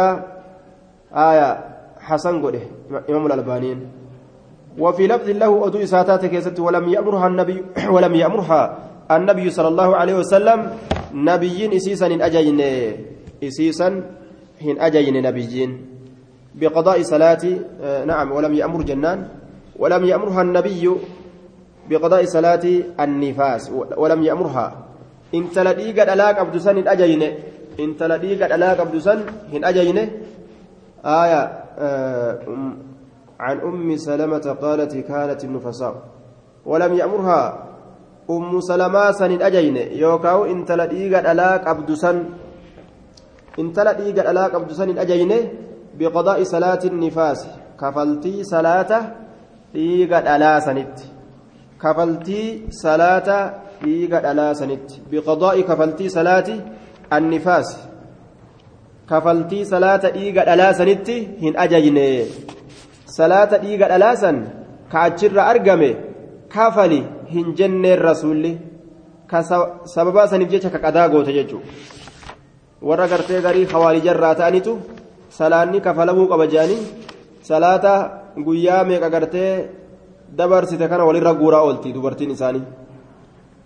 آية 1.15 1.49
حسن 2.01 2.43
قده 2.43 2.61
إمام 3.11 3.27
الألبانين 3.27 3.79
وفي 4.79 5.07
لفظ 5.07 5.29
له 5.31 5.67
أدو 5.67 5.79
إساتات 5.83 6.27
كيست 6.27 6.61
ولم 6.61 6.89
يأمرها 6.89 7.27
النبي 7.27 7.65
ولم 7.95 8.15
يأمرها 8.15 8.79
النبي 9.11 9.51
صلى 9.51 9.69
الله 9.69 9.97
عليه 9.97 10.15
وسلم 10.15 10.59
نبيين 11.15 11.73
إسيسا 11.73 12.07
إن 12.07 12.23
أجين 12.23 12.61
إسيسا 13.45 13.89
إن 14.63 14.77
أجين 14.81 15.23
نبيين 15.23 15.71
بقضاء 16.55 17.03
صلاة 17.03 17.45
نعم 18.07 18.33
ولم 18.33 18.55
يأمر 18.55 18.83
جنان 18.83 19.29
ولم 19.79 20.05
يأمرها 20.05 20.43
النبي 20.43 20.91
بقضاء 21.91 22.25
صلاة 22.25 22.65
النفاس 23.01 23.71
ولم 23.97 24.23
يأمرها 24.23 24.67
إن 25.35 25.51
تلديق 25.51 26.03
الألاك 26.03 26.39
عبد 26.39 26.57
سن 26.59 26.79
إن 26.79 26.89
أجين 26.89 27.23
إن 27.81 27.97
تلديق 27.97 28.45
الألاك 28.45 28.81
عبد 28.81 28.99
سن 28.99 29.19
إن 29.55 29.65
أجين 29.65 29.99
آية 31.05 31.43
عن 33.41 33.57
أم 33.61 33.97
سلمة 33.97 34.57
قالت 34.63 34.97
كانت 34.97 35.45
النفساء 35.45 35.95
ولم 36.67 36.93
يأمرها 36.95 37.43
أم 38.31 38.61
سلمة 38.61 39.13
سن 39.13 39.43
أجين 39.43 39.77
يوكاو 39.77 40.45
إن 40.45 40.65
تلديق 40.65 41.19
الألاك 41.19 41.67
عبد 41.69 41.91
سن 41.95 42.25
إن 43.59 43.73
تلديق 43.73 44.17
الألاك 44.21 44.55
عبد 44.55 44.73
سن 44.73 44.99
أجين 44.99 45.33
بقضاء 45.99 46.45
صلاة 46.45 46.83
النفاس 46.85 47.49
كفلتي 47.81 48.45
صلاة 48.45 48.93
ديق 49.75 50.13
الألا 50.19 50.61
سنت 50.61 50.97
كفلتي 51.83 52.67
صلاة 52.71 53.29
dhiiga 53.83 54.19
dhalaa 54.25 54.55
sanitti. 54.61 55.01
Biqadaa'i 55.11 55.63
kafaltii 55.71 56.11
salaati 56.17 56.55
annifaasi 57.17 57.79
kafaltii 59.11 59.65
salaata 59.73 60.11
dhiiga 60.17 60.45
dhalaa 60.49 60.73
sanitti 60.81 61.17
hin 61.43 61.55
ajajne. 61.65 62.07
Salaata 63.17 63.59
dhiiga 63.63 63.89
dhalaa 63.93 64.17
san 64.23 64.37
ka 64.93 64.99
achirra 65.09 65.43
argame 65.53 65.91
kafali 66.55 67.01
hin 67.35 67.55
jenneen 67.59 67.99
rasuulli. 68.09 68.53
Ka 69.31 69.43
sababaa 69.95 70.27
saniif 70.31 70.51
jecha 70.53 70.71
ka 70.75 70.79
qadaa 70.85 71.09
goote 71.09 71.33
jechuudha. 71.39 71.67
Warra 72.89 73.07
gartee 73.13 73.41
garii 73.47 73.67
hawaalijarraa 73.73 74.35
ta'anitu 74.41 74.73
salaanni 75.39 75.81
kafalamuu 75.87 76.27
qaba 76.33 76.47
jedhanii 76.53 76.83
salaata 77.49 77.93
guyyaa 78.47 78.85
meeqa 78.89 79.09
gartee 79.15 79.53
dabarsite 80.39 80.89
kana 80.89 81.05
walirra 81.09 81.33
guuraa 81.41 81.63
ooltii 81.67 81.93
dubartiin 81.97 82.31
isaanii. 82.37 82.63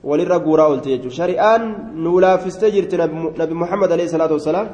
Walirra 0.08 0.38
guuraa 0.46 0.68
oolti 0.70 0.88
jechuudha 0.94 1.16
shari'aan 1.20 1.62
nuu 2.04 2.18
laaffistee 2.24 2.70
jirti 2.76 2.96
nabi 3.42 3.54
muhammad 3.62 3.90
alayhi 3.96 4.12
salaatu 4.14 4.38
wasalaam 4.38 4.68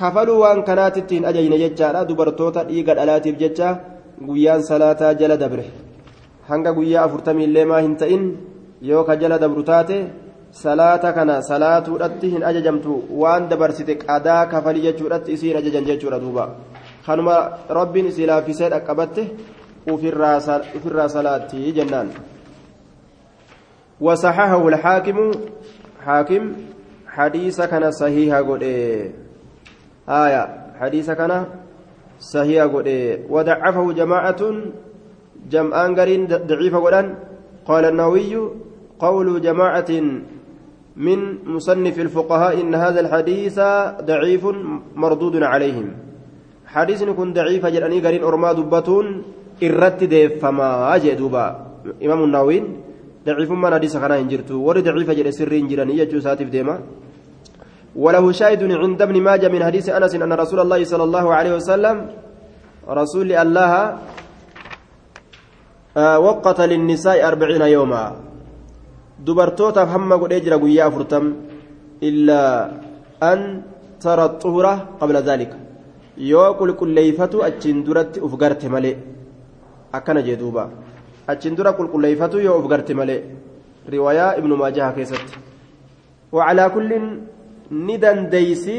kafaluu 0.00 0.40
waan 0.44 0.62
kanaatitti 0.68 1.14
hin 1.18 1.28
ajajne 1.30 1.58
jechaadha 1.64 2.04
dubartoota 2.08 2.66
dhiiga 2.70 2.96
dhalaatiif 2.98 3.36
jecha 3.42 3.68
guyyaan 4.28 4.62
salaataa 4.70 5.12
jala 5.20 5.36
dabre 5.42 5.66
hanga 6.50 6.76
guyyaa 6.78 7.04
afurtamii 7.08 7.46
illee 7.48 7.66
maa 7.72 7.80
hin 7.86 7.96
ta'in 8.02 8.24
yoo 8.90 9.04
ka 9.08 9.16
jala 9.22 9.38
dabru 9.44 9.62
taate 9.70 9.96
salaata 10.62 11.12
kana 11.18 11.36
salaatuudhatti 11.50 12.32
hin 12.34 12.42
ajajamtu 12.50 13.02
waan 13.22 13.48
dabarsite 13.52 13.94
qadaa 14.04 14.42
kafalii 14.52 14.86
jechuudhatti 14.88 15.32
isiin 15.36 15.56
ajajan 15.60 15.88
jechuudha 15.90 16.18
duuba 16.24 16.48
kanuma 17.06 17.36
rabbiin 17.78 18.10
isii 18.12 18.26
laaffisee 18.32 18.70
dhaqqabatte 18.74 19.22
ufirraa 19.94 21.08
salaatti 21.16 21.72
jennaan 21.78 22.10
وصححه 24.00 24.68
الحاكم 24.68 25.18
حاكم 26.04 26.42
حديث 27.06 27.60
كان 27.60 27.90
صحيح 27.90 28.34
قد 28.48 28.62
آية 30.08 30.42
حديث 30.80 31.10
كان 31.10 31.32
صحيح 32.20 32.64
قد 32.64 32.88
وضعفه 33.28 33.92
جماعة 33.92 34.42
جمعان 35.50 35.90
قرين 36.00 36.26
ضعيف 36.26 36.74
قدان 36.76 37.06
قال 37.66 37.84
النووي 37.84 38.32
قول 38.98 39.40
جماعة 39.40 39.90
من 40.96 41.18
مصنف 41.54 41.96
الفقهاء 41.98 42.60
إن 42.60 42.74
هذا 42.74 43.00
الحديث 43.00 43.58
ضعيف 44.02 44.44
مردود 44.96 45.42
عليهم. 45.42 45.88
حديث 46.66 47.00
كن 47.04 47.32
ضعيف 47.32 47.66
جراني 47.66 47.98
قرين 48.00 48.22
أرما 48.24 48.52
دبتون 48.52 49.06
irratti 49.60 50.06
deeffamaa 50.08 50.98
jee 50.98 51.14
duuba 51.16 51.66
imaamu 52.00 52.26
daciifummaan 53.26 53.72
hadiisa 53.72 54.00
kanaa 54.00 54.20
hin 54.22 54.28
jirtu. 54.28 54.64
Warri 54.66 54.82
daciifa 54.82 55.14
jedhe 55.14 55.32
sirrii 55.32 55.60
hin 55.62 55.68
jiranii 55.68 56.00
jechuu 56.02 56.18
isaatiif 56.24 56.50
وله 57.96 58.24
شاهد 58.32 58.62
عند 58.62 59.02
ابن 59.02 59.16
ماجه 59.22 59.48
من 59.50 59.62
حديث 59.66 59.86
انس 59.90 60.14
ان 60.14 60.32
رسول 60.32 60.60
الله 60.60 60.80
صلى 60.84 61.04
الله 61.08 61.26
عليه 61.34 61.52
وسلم 61.58 61.96
رسول 62.86 63.32
الله 63.32 63.72
وقت 66.26 66.58
للنساء 66.70 67.18
أربعين 67.28 67.62
يوما 67.76 68.04
دبرتوتا 69.26 69.82
هم 69.92 70.10
قد 70.22 70.32
اجرى 70.38 70.56
قيا 70.62 70.86
فرتم 70.94 71.24
الا 72.08 72.42
ان 73.32 73.40
ترى 74.02 74.24
الطهرة 74.30 74.74
قبل 75.00 75.16
ذلك 75.28 75.50
يوكل 76.32 76.70
كل 76.80 76.90
ليفة 76.94 77.32
أتشين 77.46 77.78
درت 77.86 78.14
أفقرت 78.26 78.62
ملئ 78.74 78.96
jee 80.26 80.36
duuba. 80.38 80.70
achiin 81.32 81.56
dura 81.56 81.72
qulqulleeffatu 81.78 82.40
yoo 82.46 82.58
of 82.58 82.68
garte 82.68 82.94
malee 82.94 83.22
riwaayaa 83.88 84.36
ibnu 84.38 84.56
maajaha 84.56 84.92
keessatti. 84.92 85.38
Wacalaa 86.32 86.70
kullin 86.70 87.06
ni 87.70 87.98
dandeeysi 87.98 88.76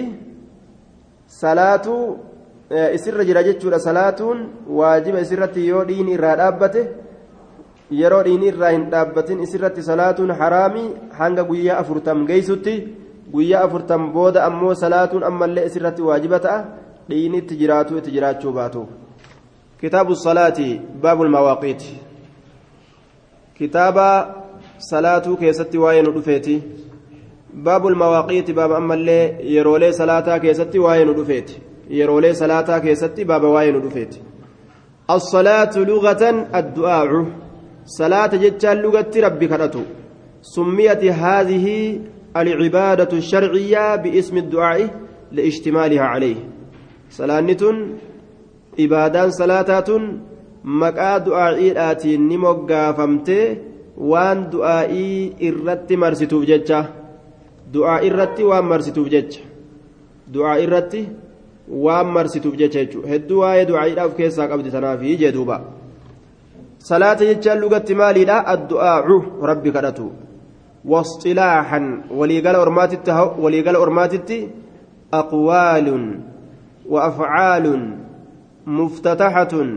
salaatu 1.28 2.18
e, 2.70 2.94
isirra 2.96 3.26
jira 3.26 3.44
jechuudha. 3.44 3.80
Salaatuun 3.80 4.50
waajiba 4.68 5.20
isirratti 5.20 5.68
yoo 5.68 5.84
dhiini 5.86 6.14
irraa 6.14 6.36
dhaabbate 6.36 6.84
yeroo 8.02 8.24
dhiini 8.24 8.48
irraa 8.54 8.72
hin 8.72 8.90
dhaabbatin 8.92 9.44
isirratti 9.44 9.84
salaatuun 9.84 10.32
haraami. 10.32 10.86
Hanga 11.18 11.44
guyyaa 11.44 11.80
afurtam 11.80 12.26
geeysutti 12.28 12.76
guyyaa 13.34 13.64
afurtam 13.66 14.12
booda 14.14 14.46
ammoo 14.46 14.76
salaatuun 14.76 15.24
ammallee 15.24 15.66
isirratti 15.72 16.02
waajiba 16.02 16.40
ta'a. 16.40 16.64
Dhiini 17.10 17.38
itti 17.44 17.58
jiraatu 17.58 17.98
itti 17.98 18.12
jiraachuu 18.12 18.54
baatu. 18.54 18.88
Kitaabu 19.82 20.16
salaati 20.16 20.82
baabul 21.02 21.30
mawaaqiiti 21.30 22.11
كتاب 23.62 23.98
صلاة 24.92 25.36
كيستي 25.42 25.78
واين 25.78 26.06
رفيتي. 26.06 26.62
باب 27.54 27.88
المواقيت 27.88 28.52
باب 28.52 28.72
أما 28.72 28.94
اللي 28.94 29.54
يرولي 29.56 29.92
صلاة 29.92 30.38
كيستي 30.38 30.80
واين 30.80 31.10
رفيتي. 31.10 31.58
يرولي 31.90 32.34
صلاة 32.34 32.80
كيستي 32.80 33.24
باب 33.24 33.44
واين 33.44 33.76
رفيتي. 33.86 34.20
الصلاة 35.10 35.78
لغة 35.78 36.24
الدعاء. 36.56 37.26
صلاة 37.86 38.28
جتشا 38.44 38.74
لغة 38.74 39.12
ربي 39.16 39.48
كرتو. 39.48 39.82
سميت 40.42 41.04
هذه 41.04 42.00
العبادة 42.38 43.18
الشرعية 43.18 43.96
باسم 43.96 44.38
الدعاء 44.38 44.90
لاشتمالها 45.32 46.04
عليه. 46.04 46.36
صلاة 47.10 47.42
salaataa 49.32 49.82
tun 49.82 50.04
maqaa 50.64 51.20
du'aa'iidhaatiin 51.26 52.28
ni 52.30 52.38
moggaafamtee 52.38 53.46
waan 53.98 54.48
du'aa'ii 54.52 55.34
irratti 55.50 55.98
marsituuf 55.98 56.46
jecha. 56.46 56.86
Du'aa 57.74 58.00
irratti 58.08 58.44
waan 58.44 58.66
marsituuf 58.66 59.10
jecha. 59.10 59.42
Du'aa 60.34 60.58
irratti 60.66 61.08
waan 61.68 62.08
marsituuf 62.08 62.56
jecha 62.56 62.80
jechuudha. 62.80 63.08
Hedduu 63.14 63.40
waa'ee 63.44 63.68
du'aa'iidhaa 63.70 64.06
of 64.06 64.18
keessaa 64.18 64.48
qabdi 64.48 64.72
tanaafi 64.72 65.18
jedhuuba 65.18 65.62
salaata 66.82 67.26
jechaan 67.26 67.60
lugatti 67.62 67.96
maaliidha? 67.96 68.44
Addu'aacu 68.54 69.16
rabbi 69.42 69.72
kadhatu. 69.72 70.12
Wasxilaaxan 70.86 71.86
waliigala 72.10 72.62
ormaatitti 72.62 73.12
waliigala 73.44 73.80
ormaatitti 73.80 74.38
aqwaalun 75.12 76.04
wa 76.90 77.04
afcaalun 77.10 77.82
muftataxatun 78.66 79.70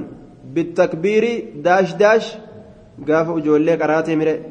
بالتكبير 0.53 1.25
داش 1.57 1.95
داش 1.95 2.37
قاف 3.09 3.29
وجولي 3.29 3.75
قراتي 3.75 4.17
مري 4.17 4.43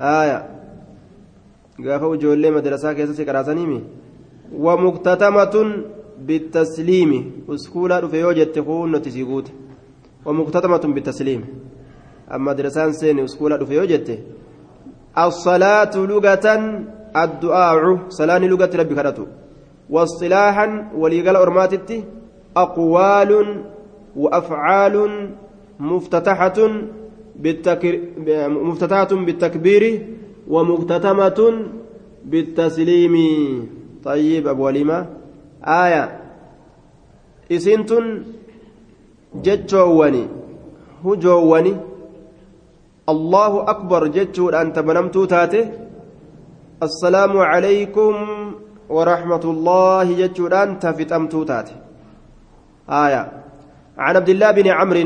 آية. 0.00 0.38
قاف 1.86 2.02
وجولي 2.02 2.50
مدرسة 2.50 2.92
كيسة 2.92 3.24
قراتنيمي 3.24 3.84
ومكتتمة 4.52 5.54
بالتسليم. 6.18 7.10
اسكولا 7.48 8.08
في 8.08 8.24
وجه 8.24 8.44
تكون 8.44 8.96
نتسيقوت 8.96 9.52
ومكتتمة 10.26 10.84
بالتسليم. 10.94 11.44
أما 12.34 12.52
درسان 12.52 12.92
سين 12.92 13.18
اسكولا 13.18 13.64
في 13.64 13.78
وجه 13.78 14.18
الصلاة 15.18 15.94
لغة 15.96 16.46
الدعاء. 17.16 18.08
صلاة 18.08 18.38
لغة 18.38 18.70
ربي 18.76 18.94
كرتو 18.94 19.26
واصطلاحا 19.90 20.90
وليقال 20.94 21.36
أرماتتي. 21.36 22.04
أقوال 22.56 23.64
وأفعال 24.16 25.30
مفتتحة 25.80 26.58
بالتكر... 27.36 28.00
مفتتحة 28.48 29.12
بالتكبير 29.26 30.06
ومختتمة 30.48 31.40
بالتسليم. 32.24 33.14
طيب 34.04 34.48
أبو 34.48 34.64
وليمة. 34.66 35.06
آية. 35.64 36.20
إسنتن 37.52 38.22
جتشووني 39.34 40.24
هجووني. 41.04 41.76
الله 43.08 43.70
أكبر 43.70 44.06
جتشو 44.06 44.48
أنت 44.48 44.78
بنمتو 44.78 45.24
تاتي. 45.24 45.70
السلام 46.82 47.38
عليكم 47.38 48.14
ورحمة 48.88 49.44
الله. 49.44 50.06
جتشو 50.20 50.46
أنت 50.46 50.86
فتمتو 50.86 51.42
تاتي. 51.44 51.76
آية. 52.90 53.39
عن 54.00 54.16
عبد 54.16 54.28
الله 54.28 54.50
بن 54.50 54.66
عمرو 54.68 55.04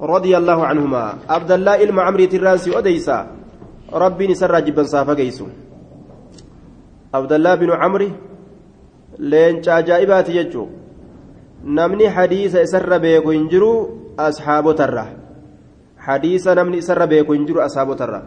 رضي 0.00 0.32
الله 0.36 0.58
عنهما. 0.70 1.04
عبد 1.28 1.50
الله 1.52 1.74
إلما 1.82 2.02
عمرو 2.02 2.24
ترانسي 2.24 2.70
أديسا. 2.78 3.18
ربي 3.92 4.24
نسر 4.28 4.54
جبا 4.60 4.82
صافا 4.92 5.14
قيسو. 5.16 5.46
عبد 7.16 7.32
الله 7.32 7.54
بن 7.54 7.70
عمرو 7.80 8.08
لين 9.18 9.54
عجائبات 9.64 10.28
يجو. 10.28 10.64
نمني 11.64 12.06
حديث 12.16 12.52
إسر 12.56 12.92
بيكو 12.98 13.30
ينجرو 13.32 13.72
أصحاب 14.18 14.66
ترى. 14.76 15.06
حديث 15.98 16.44
نمني 16.48 16.78
إسر 16.78 17.00
بيكو 17.06 17.32
ينجرو 17.32 17.60
أصحاب 17.64 17.96
ترى. 17.96 18.22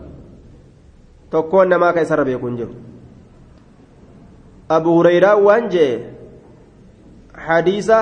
isarra 1.34 2.26
beeku 2.26 2.46
hin 2.48 2.58
jiru 2.58 2.74
abu 4.70 4.90
hureyraa 4.94 5.36
waan 5.36 5.70
jee 5.70 6.14
hadiisa 7.34 7.98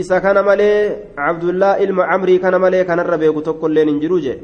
isa 0.00 0.20
kana 0.20 0.42
malee 0.42 1.12
abdullaa 1.16 1.78
ilma 1.78 2.08
amrii 2.14 2.38
kana 2.38 2.58
malee 2.58 2.84
kanarra 2.84 3.18
beeku 3.18 3.40
tokko 3.40 3.52
tokkoilleen 3.52 3.88
hin 3.88 4.00
jiru 4.00 4.20
jee? 4.20 4.36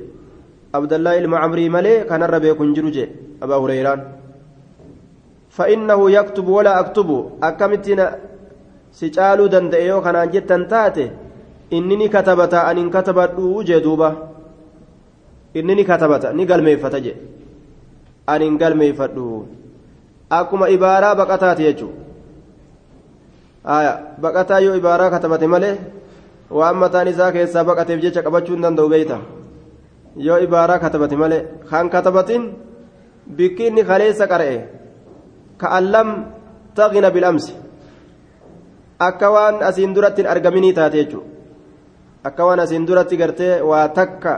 Abdullaa 0.73 1.15
ilma 1.21 1.41
amrii 1.47 1.69
malee 1.77 2.05
kanarra 2.11 2.41
beeku 2.41 2.63
hin 2.63 2.75
jiru 2.75 2.91
jee 2.97 3.09
abaa 3.41 3.59
hureyraan 3.65 4.03
fa'innahu 5.57 6.09
yaktubu 6.17 6.55
walaa 6.59 6.77
aktubu 6.83 7.17
akkamittiin 7.49 8.03
si 8.99 9.11
caaluu 9.17 9.49
danda'e 9.55 9.87
yoo 9.87 10.01
kanaan 10.07 10.33
jettan 10.35 10.67
taate 10.75 11.11
inni 11.71 11.97
ni 11.97 12.09
katabata 12.09 12.67
ani 12.67 12.81
hin 12.81 12.91
katabadhu 12.91 13.65
jee 13.65 13.81
duuba. 13.87 14.11
Inni 15.55 15.75
ni 15.75 15.85
katabata 15.85 16.33
ni 16.33 16.47
galmeeffata 16.47 17.01
jee. 17.01 17.17
Ani 18.27 18.45
hin 18.45 18.59
galmeeffadhu 18.59 19.27
akkuma 20.31 20.69
ibaaraa 20.77 21.15
baqataati 21.23 21.63
jechuudha 21.69 22.10
baqataa 23.65 24.61
yoo 24.61 24.75
ibaaraa 24.75 25.11
katabate 25.11 25.47
malee 25.47 25.79
waan 26.51 26.77
mataan 26.77 27.09
isaa 27.09 27.33
keessaa 27.33 27.65
baqateef 27.65 28.01
jecha 28.01 28.23
qabachuu 28.23 28.55
hin 28.55 28.63
danda'u 28.63 28.89
beeyta? 28.89 29.19
Yoo 30.17 30.39
ibaaraa 30.39 30.79
katabate 30.79 31.17
malee 31.17 31.47
kan 31.71 31.91
katabatin 31.91 32.43
bikki 33.37 33.67
inni 33.67 33.85
kaleessa 33.85 34.27
qara'e 34.27 34.57
ka'allam 35.61 36.09
taqina 36.75 37.11
bilamsi 37.11 37.53
akka 38.99 39.31
waan 39.31 39.63
asiin 39.63 39.95
duratti 39.95 40.23
hin 40.23 40.31
argaminii 40.31 40.73
taate 40.73 40.97
jechuudha. 41.05 41.29
Akka 42.25 42.45
waan 42.47 42.61
asiin 42.61 42.87
duratti 42.87 43.17
gartee 43.17 43.61
waa 43.63 43.89
takka 43.89 44.33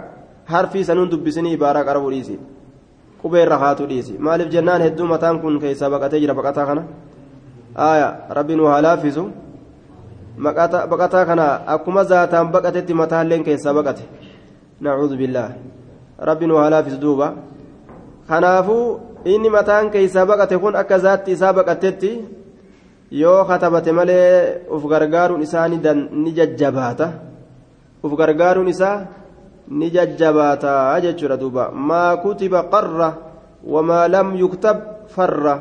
harfii 0.45 0.85
sanuun 0.85 1.11
dubbisinii 1.11 1.53
ibaaraa 1.59 1.85
qarabuu 1.85 2.11
dhiisi. 2.11 2.39
Qubeerra 3.23 3.59
haatu 3.59 3.87
dhiisi. 3.87 4.19
Maaliif 4.19 4.51
jennaan 4.51 4.83
hedduu 4.83 5.07
mataan 5.07 5.41
kun 5.41 5.59
keessaa 5.61 5.91
baqatee 5.91 6.21
jira 6.21 6.35
baqataa 6.35 6.67
kana. 6.67 6.83
Aya 7.77 8.29
rabbi 8.29 8.57
nu 8.57 8.65
haa 8.69 8.81
laaffisu 8.81 9.31
baqataa 10.39 11.25
kana 11.25 11.65
akkuma 11.67 12.05
zaataan 12.05 12.53
baqatetti 12.53 12.95
mataalleen 12.95 13.45
keessaa 13.45 13.73
baqate. 13.73 14.05
Nacuudhu 14.81 15.17
billaah. 15.17 15.51
Rabbi 16.19 16.47
nu 16.47 16.57
haa 16.57 16.71
laaffisu 16.71 16.99
duuba. 17.01 17.35
Kanaafuu 18.29 19.01
inni 19.25 19.49
mataan 19.51 19.91
keessaa 19.91 20.27
baqate 20.27 20.59
kun 20.59 20.77
akka 20.77 20.99
zaatti 20.99 21.33
isaa 21.33 21.53
baqatetti 21.53 22.11
yoo 23.11 23.45
katabate 23.45 23.93
malee 23.93 24.65
uf 24.71 24.83
gargaaruun 24.89 25.43
isaa 25.43 25.69
ni 25.69 26.31
jajjabaata. 26.33 27.07
Uf 28.03 28.13
gargaaruun 28.17 28.69
isaa 28.69 29.07
ni 29.69 29.91
jajjabaata 29.91 31.01
jechuudha 31.01 31.37
duuba. 31.37 31.71
Maa 31.73 32.17
kutiba 32.17 32.69
qarra 32.73 33.09
wamaa 33.65 34.09
lam 34.09 34.37
yuktab 34.37 35.09
farra. 35.09 35.61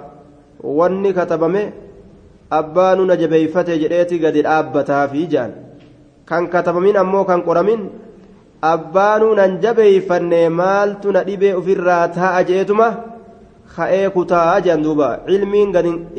Wanni 0.64 1.14
katabame 1.14 1.91
abbaa 2.60 2.96
nuna 2.96 3.16
jabeeyfate 3.22 3.74
jedheeti 3.82 4.20
gadi 4.24 4.44
dhaabbataafi 4.48 5.28
jaan. 5.34 5.52
Kan 6.30 6.48
katabamin 6.54 6.98
ammoo 7.04 7.24
kan 7.30 7.42
qoramin 7.48 7.82
abbaanuu 8.74 9.34
nan 9.40 9.52
jabeeyfanne 9.64 10.42
maaltu 10.62 11.12
na 11.16 11.24
dhibee 11.28 11.54
ofirraa 11.60 12.06
taa'a 12.18 12.42
jeetuma? 12.50 12.88
Ka'ee 13.76 14.08
kutaa 14.16 14.62
jedhan 14.66 14.84
duuba. 14.86 15.08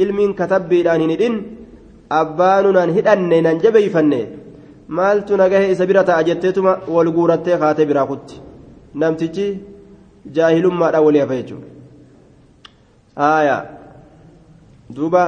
Ilmiin 0.03 0.35
katabbiidhaan 0.40 1.01
hin 1.05 1.12
hidhin. 1.14 1.37
Abbaanuu 2.23 2.73
nan 2.79 2.95
hidhanne 2.97 3.38
nan 3.49 3.61
jabeeyfanne 3.64 4.21
maaltu 4.99 5.37
na 5.40 5.51
gahe 5.53 5.66
isa 5.75 5.87
bira 5.90 6.03
taa'a 6.09 6.27
jetteetuma? 6.31 6.73
Wal 6.95 7.11
guurattee 7.16 7.61
kaatee 7.62 7.87
biraa 7.92 8.07
kutti. 8.12 8.40
Namtichi 8.95 9.47
jaahilummaadhaan 10.37 11.05
walii 11.07 11.23
hafa 11.25 11.37
jechuudha. 11.40 11.68
duuba 14.97 15.23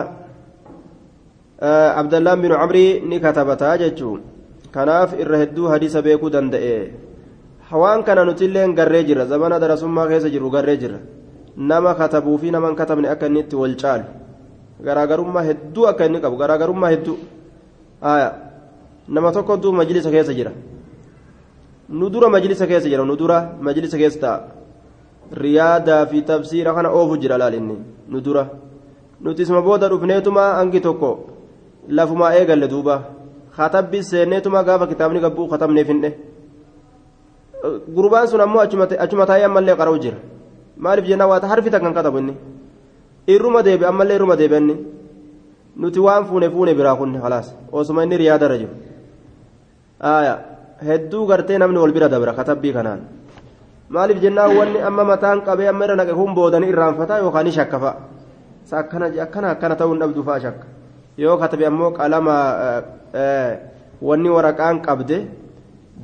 abdallaan 1.60 2.40
binu 2.42 2.54
camrii 2.54 3.00
ni 3.06 3.20
katabataa 3.20 3.78
jechuun 3.78 4.20
kanaaf 4.74 5.14
irra 5.18 5.38
hedduu 5.38 5.70
hadiisa 5.70 6.02
beekuu 6.02 6.30
danda'e 6.30 6.92
waan 7.70 8.02
kana 8.02 8.24
nutilleen 8.24 8.74
garree 8.74 9.04
jira 9.04 9.26
zamana 9.26 9.58
darasummaa 9.60 10.08
keessa 10.08 10.30
jiru 10.30 10.50
garree 10.50 10.76
jira 10.76 10.98
nama 11.56 11.94
katabuu 11.94 12.38
fi 12.38 12.50
nama 12.50 12.68
hin 12.68 12.76
katabne 12.76 13.08
akka 13.08 13.26
inni 13.26 13.40
itti 13.40 13.56
wal 13.56 13.76
caalu 13.82 14.04
garaagarummaa 14.82 15.42
hedduu 15.48 15.86
akka 15.86 16.06
inni 16.06 16.20
qabu 16.20 16.36
garaagarummaa 16.36 16.90
hedduu 16.94 17.16
nama 19.08 19.32
tokko 19.32 19.56
duuba 19.56 19.78
majlisa 19.82 20.10
keessa 20.10 20.34
jira 20.34 20.52
nu 21.88 22.10
dura 22.10 22.28
majlisa 22.28 22.66
keessa 22.66 22.88
jira 22.88 23.04
nu 23.04 23.16
dura 23.16 23.38
majlisa 23.60 23.98
keessa 23.98 24.20
ta'a 24.20 24.40
riyaadaa 25.42 26.06
fi 26.06 26.22
tafsiira 26.22 26.74
kana 26.74 26.90
oofu 26.90 27.16
jira 27.22 27.38
laalinni 27.38 27.76
nu 28.08 28.20
dura 28.20 28.48
nuti 29.20 29.42
isma 29.42 29.62
booda 29.62 29.88
dhufneetuma 29.88 30.44
hangi 30.58 30.80
tokko 30.80 31.33
lafumaa 31.88 32.34
eegalle 32.34 32.68
duuba 32.68 33.02
katabbi 33.56 34.02
seenneetuma 34.02 34.64
gaafa 34.64 34.86
kitaabni 34.86 35.20
gabbuu 35.20 35.48
katabneef 35.48 35.88
hin 35.88 36.14
gurbaan 37.94 38.28
sun 38.28 38.40
ammoo 38.40 38.60
achuma 38.60 39.26
taa'ee 39.26 39.44
ammallee 39.44 39.76
qara'u 39.76 39.98
jira 39.98 40.18
maaliif 40.76 41.06
jennaan 41.08 41.30
waata 41.30 41.48
harfi 41.48 41.70
takkan 41.70 41.94
katabu 41.94 42.18
inni 42.18 42.34
irruma 43.26 43.62
deebi 43.62 43.84
ammallee 43.84 44.16
irruma 44.18 44.36
deebi 44.36 44.56
inni 44.56 44.76
nuti 45.76 46.00
waan 46.00 46.24
fuune 46.26 46.50
fuune 46.50 46.74
biraa 46.74 46.96
kunne 46.96 47.18
halaas 47.18 47.54
osuma 47.72 48.04
inni 48.04 48.16
riyaadarra 48.16 48.58
jiru 48.58 48.74
hedduu 50.88 51.26
gartee 51.26 51.58
namni 51.58 51.78
wal 51.78 51.92
bira 51.92 52.08
dabra 52.08 52.34
katabbii 52.34 52.72
kanaan 52.72 53.00
maaliif 53.88 54.20
jennaan 54.20 54.56
wanni 54.56 54.80
amma 54.80 55.04
mataan 55.04 55.40
qabee 55.46 55.68
amma 55.68 55.84
irra 55.84 55.96
naqe 55.96 56.14
kun 56.14 56.34
boodanii 56.34 56.68
irraanfataa 56.74 57.18
yookaan 57.18 57.44
ni 57.46 57.52
shakka 57.52 57.78
fa'a 57.78 57.96
akkana 58.80 59.06
akkana 59.26 59.50
akkana 59.54 59.76
ta'uu 59.76 59.92
hin 59.92 60.00
dhabdu 60.00 60.22
fa'a 60.24 60.40
shakka 60.40 60.73
yoo 61.18 61.36
katabe 61.38 61.66
ammoo 61.66 61.90
qalama 61.98 62.36
wanni 64.02 64.28
waraqaan 64.36 64.80
qabde 64.86 65.18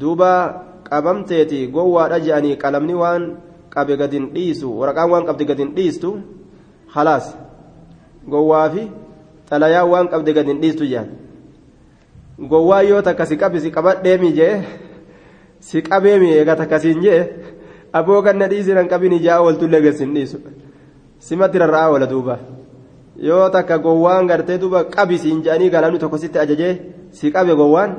duuba 0.01 0.31
qabamteeti 0.89 1.67
gowwaadha 1.75 2.19
je'anii 2.27 2.57
qalamni 2.63 2.95
waan 2.95 3.23
qabe 3.75 3.97
gadin 4.01 4.31
dhiisu 4.35 4.69
waraqaan 4.81 5.11
waan 5.11 5.25
qabde 5.29 5.45
gadin 5.51 5.75
dhiistu 5.77 6.11
halaas 6.95 7.27
gowwaa 8.33 8.67
fi 8.75 8.83
xalayaan 9.51 9.89
waan 9.93 10.07
qabde 10.13 10.31
gadin 10.39 10.61
dhiistu 10.63 10.85
je'an 10.93 11.09
gowwaa 12.51 12.83
yoo 12.83 13.03
takka 13.03 13.27
si 13.27 13.37
qabi 13.37 13.61
si 13.61 13.71
qabadheemi 13.71 14.33
jee 14.39 14.55
si 15.61 15.83
qabeemi 15.83 16.29
eega 16.39 16.57
takkasiin 16.57 17.01
jee 17.05 17.21
aboo 17.93 18.23
ganna 18.23 18.47
dhiisiran 18.49 18.89
qabini 18.89 19.19
jaa 19.21 19.41
ooltullee 19.43 19.81
gassin 19.83 20.15
dhiisu 20.15 20.39
simatti 21.19 21.59
rarra'aa 21.59 21.91
oola 21.93 22.07
duuba 22.07 22.39
yoo 23.29 23.49
takka 23.55 23.79
gowwaan 23.85 24.27
gartee 24.31 24.59
duuba 24.63 24.85
qabisiin 24.95 25.43
je'anii 25.45 25.71
galaanni 25.75 25.99
tokko 26.03 26.19
sitti 26.19 26.39
ajajee 26.45 26.75
si 27.19 27.31
qabe 27.35 27.53
gowwaan 27.61 27.91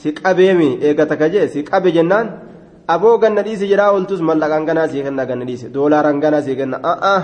si 0.00 0.12
qabeemi 0.12 0.78
eega 0.86 1.06
takka 1.10 1.28
jee 1.32 1.48
si 1.52 1.62
qabe 1.70 1.88
jennaan 1.96 2.26
aboo 2.94 3.16
ganna 3.22 3.42
dhiisi 3.46 3.66
jedhaa 3.70 3.90
ooltus 3.92 4.20
mallaqaan 4.28 4.64
ganaa 4.68 4.88
sii 4.92 5.02
kenna 5.06 5.24
ganna 5.30 5.44
dhiisi 5.48 5.66
doolaaraan 5.74 6.20
ganaa 6.24 6.42
sii 6.46 6.56
kenna 6.60 6.76
a'aa 6.92 7.20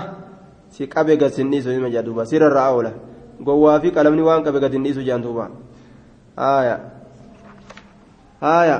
si 0.73 0.87
qabe 0.93 1.13
gassin 1.21 1.51
dhiisu 1.51 1.69
hima 1.75 1.89
jedha 1.93 2.03
duuba 2.07 2.25
si 2.29 2.39
rarra'aa 2.43 2.73
oola 2.75 2.91
gowwaa 3.47 3.79
fi 3.83 3.91
qalamni 3.95 4.21
waan 4.27 4.43
qabe 4.45 4.59
gadin 4.63 4.83
dhiisu 4.85 5.01
jedhan 5.07 5.21
duuba 5.25 5.45
haaya 6.41 6.75
haaya 8.41 8.77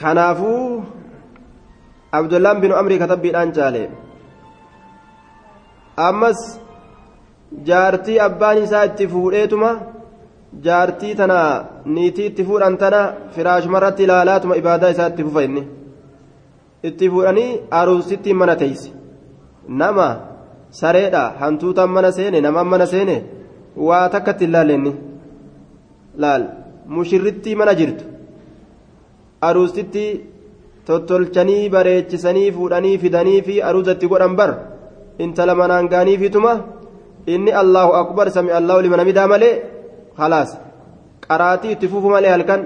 kanaafuu 0.00 0.82
abdullaan 2.18 2.60
binu 2.62 2.74
amrii 2.80 2.98
katabbiidhaan 3.02 3.50
caale 3.56 3.82
ammas 6.08 6.38
jaartii 7.68 8.18
abbaan 8.28 8.62
isaa 8.62 8.84
itti 8.90 9.08
fuudheetuma 9.14 9.70
jaartii 10.66 11.14
tana 11.14 11.38
niitii 11.84 12.26
itti 12.30 12.44
fuudhan 12.44 12.78
tana 12.82 13.00
firaashumarratti 13.34 14.04
ilaalaatuma 14.08 14.60
ibaadaa 14.62 14.94
isaa 14.96 15.08
itti 15.12 15.24
fufa 15.28 15.42
itti 16.88 17.10
fuudhanii 17.10 17.50
aruusitti 17.80 18.34
mana 18.34 18.56
teeysi 18.56 18.92
nama 19.82 20.08
sareedha 20.70 21.24
hantuutaan 21.40 21.90
mana 21.96 22.10
seene 22.12 22.40
namaan 22.40 22.66
mana 22.66 22.86
seene 22.86 23.16
waa 23.88 24.08
takkatti 24.14 24.44
hin 24.44 24.52
laallenni 24.52 24.92
laal 26.24 26.44
mushirrittii 26.96 27.54
mana 27.54 27.74
jirtu. 27.80 28.04
Aruusitti 29.48 30.04
tottolchanii 30.86 31.68
bareechisanii 31.74 32.50
fuudhanii 32.56 32.98
fidanii 32.98 33.40
fi 33.48 33.62
aruusatti 33.68 34.10
godhan 34.12 34.36
bar 34.36 34.50
intala 35.24 35.54
manaan 35.54 35.88
gaaniifituma 35.92 36.52
inni 37.26 37.52
allahu 37.62 37.92
akbar 38.02 38.30
sami 38.30 38.50
allahu 38.50 38.80
liman 38.82 39.00
hamidaa 39.02 39.26
malee 39.34 39.54
khalaas 40.18 40.50
qaraatii 41.28 41.72
itti 41.74 41.86
fufu 41.92 42.08
malee 42.14 42.32
halkan 42.36 42.60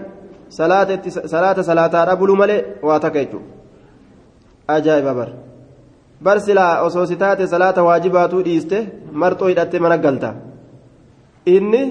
salaata 1.32 1.62
salaataadha 1.70 2.16
bulu 2.20 2.36
malee 2.42 2.60
waa 2.86 2.98
takka 3.04 3.18
jechuudha 3.24 3.48
ajaa'iba 4.74 5.12
bar 5.18 5.28
bar 6.26 6.36
silaa 6.46 6.82
osoo 6.86 7.06
si 7.10 7.16
taate 7.22 7.44
salaata 7.54 7.86
waajibaatuu 7.88 8.42
dhiiste 8.48 8.78
marxoo 9.22 9.48
hidhattee 9.52 9.80
mana 9.84 9.96
galta 10.04 10.30
inni 11.54 11.82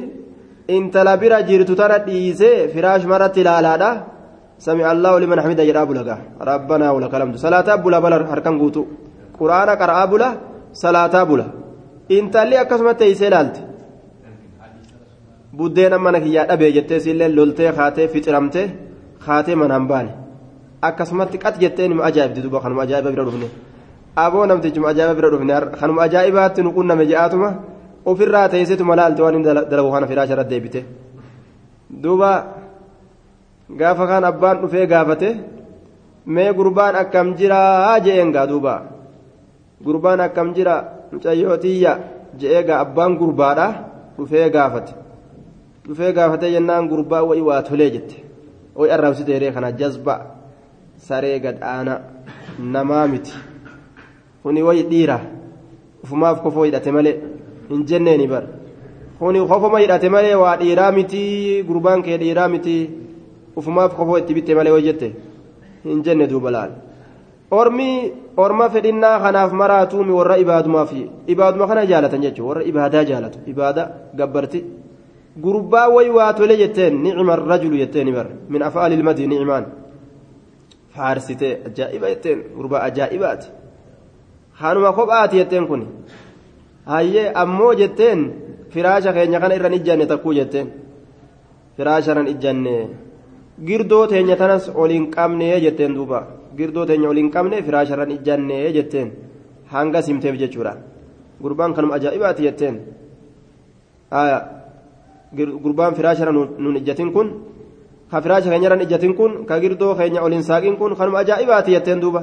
intala 0.75 1.17
bira 1.21 1.37
jirtu 1.49 1.73
tana 1.75 1.97
dhiisee 2.07 2.55
firaash 2.73 3.05
maratti 3.11 3.41
ilaalaadha 3.43 3.91
سمع 4.67 4.85
الله 4.95 5.13
لمن 5.19 5.37
حمده 5.43 5.63
جراب 5.69 5.89
لغا 5.97 6.17
ربنا 6.51 6.87
ولك 6.95 7.13
الحمد 7.17 7.35
صلاة 7.45 7.67
بلا 7.83 7.97
بلا 8.03 8.17
هركن 8.31 8.55
غوتو 8.61 8.83
قرآن 9.39 9.69
قرأ 9.81 10.05
بلا 10.11 10.29
صلاة 10.83 11.15
بلا 11.29 11.45
انت 12.11 12.35
اللي 12.35 12.61
أكسمت 12.61 12.99
تيسيلالت 12.99 13.55
buddeen 15.57 15.93
amma 15.93 16.11
nakiyyaa 16.15 16.47
dhabee 16.49 16.71
jettee 16.75 16.99
sillee 17.05 17.29
loltee 17.37 17.71
kaatee 17.77 18.07
fixramtee 18.13 18.67
kaatee 19.25 19.55
manaan 19.61 19.85
baane 19.89 20.11
akkasumatti 20.87 21.37
qat 21.43 21.55
jettee 21.63 21.87
nima 21.89 22.03
ajaa'ibdi 22.09 22.43
duuba 22.43 22.59
kanuma 22.63 22.81
ajaa'iba 22.85 23.11
bira 23.15 23.25
dhufne 23.27 23.47
aboo 24.23 24.45
namtichuma 24.49 24.87
ajaa'iba 24.91 25.15
bira 25.19 25.29
dhufne 25.33 25.53
kanuma 25.79 26.01
ajaa'ibaatti 26.07 26.63
nu 26.63 26.71
qunname 26.77 27.03
je'aatuma 27.11 27.49
ofirraa 28.09 28.47
teessetuma 28.53 28.95
laalte 28.99 29.21
waan 29.23 29.35
inni 29.35 29.47
dalagu 29.71 29.91
kana 29.93 30.05
irra 30.33 30.43
deebite 30.51 30.81
duuba 32.03 32.31
gaafa 33.79 34.07
kaan 34.09 34.23
abbaan 34.31 34.57
dhufee 34.61 34.85
gaafate 34.93 35.29
mee 36.33 36.49
gurbaan 36.57 36.95
akkam 37.03 37.27
jiraa 37.39 37.99
je'een 38.05 38.31
gaa 38.35 38.47
duuba 38.51 38.73
gurbaan 39.85 40.19
akkam 40.27 40.53
jira 40.55 40.75
mucayyootiyya 41.11 41.91
je'ee 42.39 42.63
gaa 42.67 42.79
abbaan 42.85 43.17
gurbaadha 43.21 43.67
dhufee 44.17 44.49
gaafate 44.55 44.93
dhufee 45.87 46.11
gaafatee 46.17 46.51
jennaan 46.55 46.87
gurbaa 46.91 47.23
wayi 47.29 47.41
waa 47.49 47.61
tolee 47.69 47.89
jette 47.95 48.17
wayi 48.75 48.91
arraabsite 48.95 49.31
yeree 49.35 49.51
kana 49.55 49.71
jazba 49.79 50.15
saree 51.07 51.39
gadhaana 51.45 51.93
namaa 52.73 53.05
miti 53.13 53.33
kuni 54.43 54.61
wayi 54.67 54.83
dhiira 54.91 55.17
ufumaaf 56.03 56.41
kofoo 56.43 56.63
hidhate 56.67 56.91
malee 56.97 57.15
hin 57.69 57.83
jenneeni 57.89 58.27
bar 58.33 58.43
kuni 59.19 59.39
kofoma 59.51 59.79
hidhate 59.83 60.09
malee 60.15 60.35
waa 60.43 60.55
dhiiraa 60.61 60.91
miti 60.97 61.21
gurbaan 61.67 62.01
kee 62.05 62.17
dhiiraa 62.21 62.47
miti 62.53 62.75
ufumaaf 63.59 63.95
kofoo 63.97 64.17
itti 64.21 64.33
bitte 64.37 64.55
malee 64.57 64.71
wayi 64.75 64.83
jette 64.89 65.07
hin 65.83 66.01
jenne 66.05 66.27
duuba 66.31 66.51
laal 66.55 66.71
ormi 67.59 67.89
orma 68.37 68.69
fedhinnaa 68.73 69.19
kanaaf 69.23 69.51
maraatuumi 69.61 70.13
warra 70.19 70.35
ibaadumaaf 70.43 70.91
ibaaduma 71.33 71.65
kana 71.67 71.85
jaalatan 71.91 72.21
jechuudha 72.25 72.47
warra 72.49 72.63
ibaadaa 72.71 73.03
jaalatu 73.09 73.37
ibaada 73.51 73.83
gabbarti. 74.19 74.59
gurbaa 75.43 75.87
way 75.95 76.09
waa 76.17 76.33
tole 76.33 76.55
jetteen 76.61 76.93
nicma 77.03 77.35
rajulu 77.35 77.75
jetteen 77.81 78.07
bar 78.15 78.27
min 78.51 78.61
afaali 78.67 78.95
ilmadi 78.97 79.27
nicmaan 79.31 79.65
faarsite 80.95 81.49
ajaa'iba 81.67 82.07
jetteen 82.13 82.39
gurbaa 82.57 82.81
ajaa'ibaati. 82.87 83.47
Hanuma 84.61 84.91
kophaati 84.97 85.35
jetteen 85.41 85.65
kun. 85.69 85.81
Hayyee 86.91 87.31
ammoo 87.41 87.73
jetteen 87.81 88.19
firaasha 88.73 89.13
keenya 89.15 89.39
kana 89.39 89.55
irran 89.55 89.73
ijjanne 89.79 90.05
takkuu 90.11 90.33
jetteen. 90.39 90.67
Firaasha 91.77 92.13
ran 92.13 92.27
ijjanne 92.33 92.73
girdoo 93.67 94.07
teenya 94.07 94.35
tanas 94.41 94.71
oliin 94.75 95.05
qabne 95.15 95.59
jetteen 95.65 95.93
duuba 95.97 96.19
girdoo 96.57 96.85
teenya 96.85 97.09
oliin 97.09 97.29
qabne 97.35 97.57
firaasha 97.65 97.95
ran 97.95 98.11
ijjanne 98.17 98.57
jetteen 98.77 99.07
hanga 99.73 100.01
simteef 100.01 100.35
jechuudha 100.41 100.73
gurbaan 101.41 101.73
kanuma 101.75 101.95
ajaa'ibaati 101.95 102.43
jetteen 102.47 102.75
gurbaan 105.63 105.93
firaashara 105.97 106.31
nun 106.31 106.75
ijjatin 106.81 107.09
kun 107.15 107.27
ka 108.11 108.21
firaasha 108.21 108.49
keenyarran 108.49 108.81
ijjatin 108.85 109.13
kun 109.19 109.45
ka 109.49 109.59
girdoo 109.63 109.95
keenya 109.95 110.21
oliin 110.25 110.43
saaqin 110.49 110.75
kun 110.79 110.95
kanuma 110.99 111.17
ajaa'ibaati 111.23 111.71
jetteen 111.75 112.01
duuba 112.03 112.21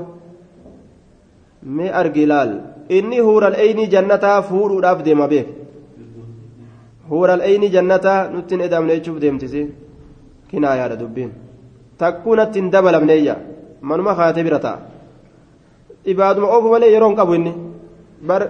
mee 1.77 1.91
argi 2.01 2.23
ilaal 2.27 2.51
inni 2.97 3.19
huural 3.27 3.55
eyni 3.65 3.85
jannataa 3.95 4.39
fuudhuudhaaf 4.49 4.99
deema 5.07 5.27
beek 5.33 5.49
huural 7.11 7.41
eyni 7.51 7.69
jannataa 7.75 8.21
nutti 8.33 8.55
hin 8.55 8.89
jechuuf 8.89 9.21
deemtisi 9.21 9.63
kinaayaadha 10.51 10.97
dubbiin. 11.01 11.33
Takkuu 11.99 12.35
natti 12.37 12.61
hin 12.61 12.71
dabalamneeyya 12.73 13.37
manuma 13.83 14.15
kaatee 14.15 14.45
bira 14.45 14.59
ta'a. 14.59 14.79
Ibaaduma 16.05 16.49
oofu 16.57 16.69
malee 16.75 16.91
yeroo 16.93 17.09
hin 17.09 17.17
qabu 17.17 17.35
inni. 17.35 17.53
Bar 18.27 18.43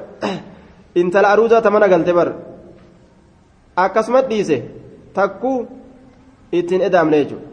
intala 1.01 1.33
aruusaa 1.33 1.63
ta 1.63 1.71
mana 1.71 1.89
galte 1.89 2.13
bar. 2.13 2.33
Akkasumas 3.77 4.29
dhiise. 4.31 4.59
Takkuu 5.15 5.67
ittiin 6.53 6.83
edaamne 6.91 7.23
jechuudha. 7.25 7.47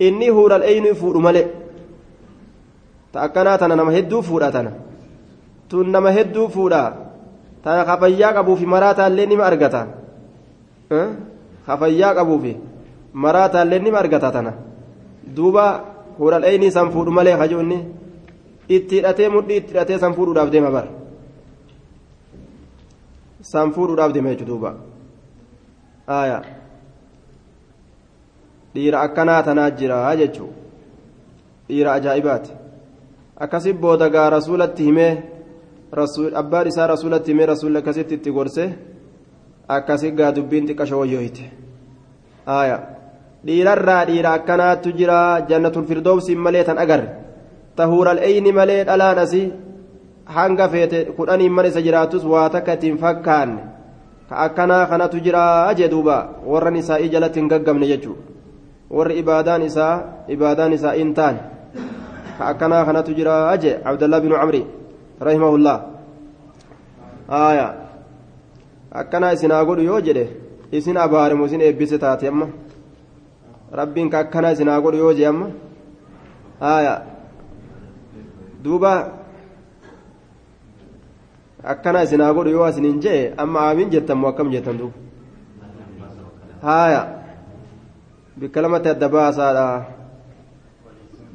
Inni 0.00 0.28
huural 0.28 0.62
eyni 0.62 0.94
fuudhu 0.94 1.20
malee. 1.20 1.46
Ta 3.12 3.22
akkanaa 3.28 3.58
tana 3.58 3.76
nama 3.76 3.92
hedduu 3.92 4.22
fuudha 4.22 4.50
tana. 4.52 4.72
Tun 5.68 5.92
nama 5.92 6.10
hedduu 6.10 6.48
fuudha 6.48 6.82
tana 7.64 7.84
kafayyaa 7.84 8.32
qabuufi 8.38 8.66
maraataallee 8.66 9.26
nima 9.26 9.44
argata. 9.44 9.86
Kafayyaa 11.66 12.14
qabuufi 12.14 12.56
maraataallee 13.12 13.78
nima 13.78 13.98
argata 13.98 14.30
tana. 14.30 14.52
Duuba 15.36 15.84
huural 16.18 16.44
eyni 16.44 16.70
san 16.70 16.90
fuudhu 16.90 17.10
malee 17.12 17.36
kajuunni 17.36 17.78
itti 18.68 18.96
hidhatee 18.96 19.28
mudhii 19.28 19.56
itti 19.56 19.72
hidhatee 19.72 19.98
san 19.98 20.14
fuudhuudhaaf 20.14 20.50
deema 20.50 20.70
bara. 20.70 20.88
San 23.40 23.72
fuudhuudhaaf 23.72 24.12
deema 24.12 24.28
jechuudha 24.30 24.50
duuba. 24.52 24.74
Aayaa. 26.08 26.42
dhiira 28.74 29.00
akkanaa 29.06 29.42
tanaa 29.42 29.70
jira 29.70 30.16
jechuun 30.16 30.52
dhiira 31.68 31.92
ajaa'ibaati. 31.92 32.50
Akkasii 33.36 33.72
booda 33.72 34.08
gaa 34.08 34.30
rasuulatti 34.30 34.84
himee 34.84 35.12
abbaan 36.34 36.66
isaa 36.66 36.86
rasuulatti 36.86 37.30
himee 37.32 37.46
rasuulli 37.46 37.78
akkasitti 37.78 38.14
itti 38.14 38.30
gorse 38.32 38.64
akkasii 39.68 40.10
gaa 40.12 40.32
dubbiin 40.36 40.66
xiqqasho 40.68 40.98
wayyooyite 40.98 41.50
aaya 42.46 42.78
dhiirarraa 43.46 44.04
dhiira 44.06 44.32
akkanaattu 44.38 44.92
jira. 44.92 45.46
Jannatul 45.48 45.84
firdoobsiin 45.84 46.38
malee 46.38 46.64
tan 46.64 46.78
agarre. 46.78 47.08
Tahuural 47.76 48.18
eyni 48.18 48.52
malee 48.52 48.84
dhalaan 48.84 49.18
asii 49.18 49.52
hanga 50.24 50.68
feete 50.68 51.04
kudhaniin 51.16 51.52
mana 51.52 51.68
isa 51.68 51.80
jiraatus 51.82 52.24
waa 52.24 52.48
takka 52.50 52.72
ittiin 52.72 52.98
fakkaanne. 52.98 53.62
Ka 54.28 54.36
akkanaa 54.46 54.86
kanatu 54.86 55.20
jira 55.20 55.74
jee 55.74 55.88
duuba. 55.90 56.40
Warran 56.46 56.76
isaa'ii 56.76 57.08
jalatti 57.08 57.40
hin 57.40 57.48
gaggabne 57.48 57.86
jechuudha. 57.86 58.32
warri 58.92 59.18
ibaadaan 59.24 59.62
isaa 59.64 60.24
ibaadaan 60.28 60.72
isaa 60.76 60.94
in 61.00 61.14
taane. 61.14 61.40
Ka 62.38 62.44
akkanaa 62.52 62.84
kanatu 62.84 63.14
jira 63.16 63.48
aje 63.50 63.80
abdallah 63.84 64.20
binu 64.20 64.36
camri 64.36 64.62
rahimahullah. 65.20 65.76
Aya 67.28 67.66
akkanaa 69.00 69.32
isinaa 69.32 69.64
godhu 69.64 69.82
yoo 69.88 70.00
jedhe 70.00 70.24
isin 70.72 70.96
abaarimu 70.96 71.46
isin 71.48 71.64
eebbise 71.68 71.98
taate 71.98 72.28
amma 72.28 72.48
rabbiin 73.78 74.10
ka 74.10 74.18
akkanaa 74.24 74.52
isinaa 74.56 74.80
godhu 74.84 74.98
yoo 75.02 75.12
je 75.18 75.26
amma 75.26 75.46
aya 76.60 76.94
duuba 78.64 78.92
akkanaa 81.74 82.02
isinaa 82.08 82.32
godhu 82.36 82.50
yoo 82.56 82.64
asinin 82.68 83.00
jee 83.04 83.32
amma 83.36 83.58
aamin 83.68 83.90
jettan 83.94 84.18
moo 84.18 84.28
akkam 84.32 84.50
jettan 84.54 84.78
duuba 84.78 84.96
haya 86.62 87.02
bikka 88.38 88.62
lamatti 88.62 88.88
adda 88.94 89.08
baasaadha 89.14 89.66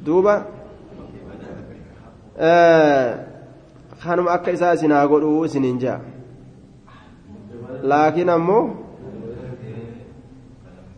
duuba 0.04 0.34
kanuma 4.02 4.30
akka 4.32 4.50
isaa 4.56 4.74
isin 4.74 4.92
haa 4.92 5.06
godhuu 5.10 5.44
isiniin 5.44 5.78
jaa 5.84 6.00
laakiin 7.82 8.30
ammoo 8.36 8.64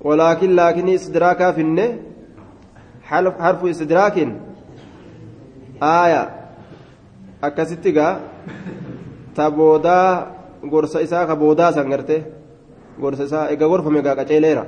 walaakin 0.04 0.56
laakinii 0.56 0.94
istidraakaa 1.00 1.52
finne 1.52 1.86
harfu 3.38 3.66
istidraakin 3.72 4.30
aaya 5.80 6.22
akkasitti 7.42 7.92
gaa 7.92 8.12
ta 9.34 9.50
boodaa 9.50 10.10
gorsa 10.72 11.00
isaa 11.06 11.26
ka 11.26 11.36
boodaa 11.36 11.72
san 11.72 11.88
garte 11.88 12.16
gorsa 13.00 13.24
isaa 13.24 13.48
ega 13.52 13.66
gorfame 13.68 14.02
gaa 14.02 14.16
qaceeleera 14.20 14.64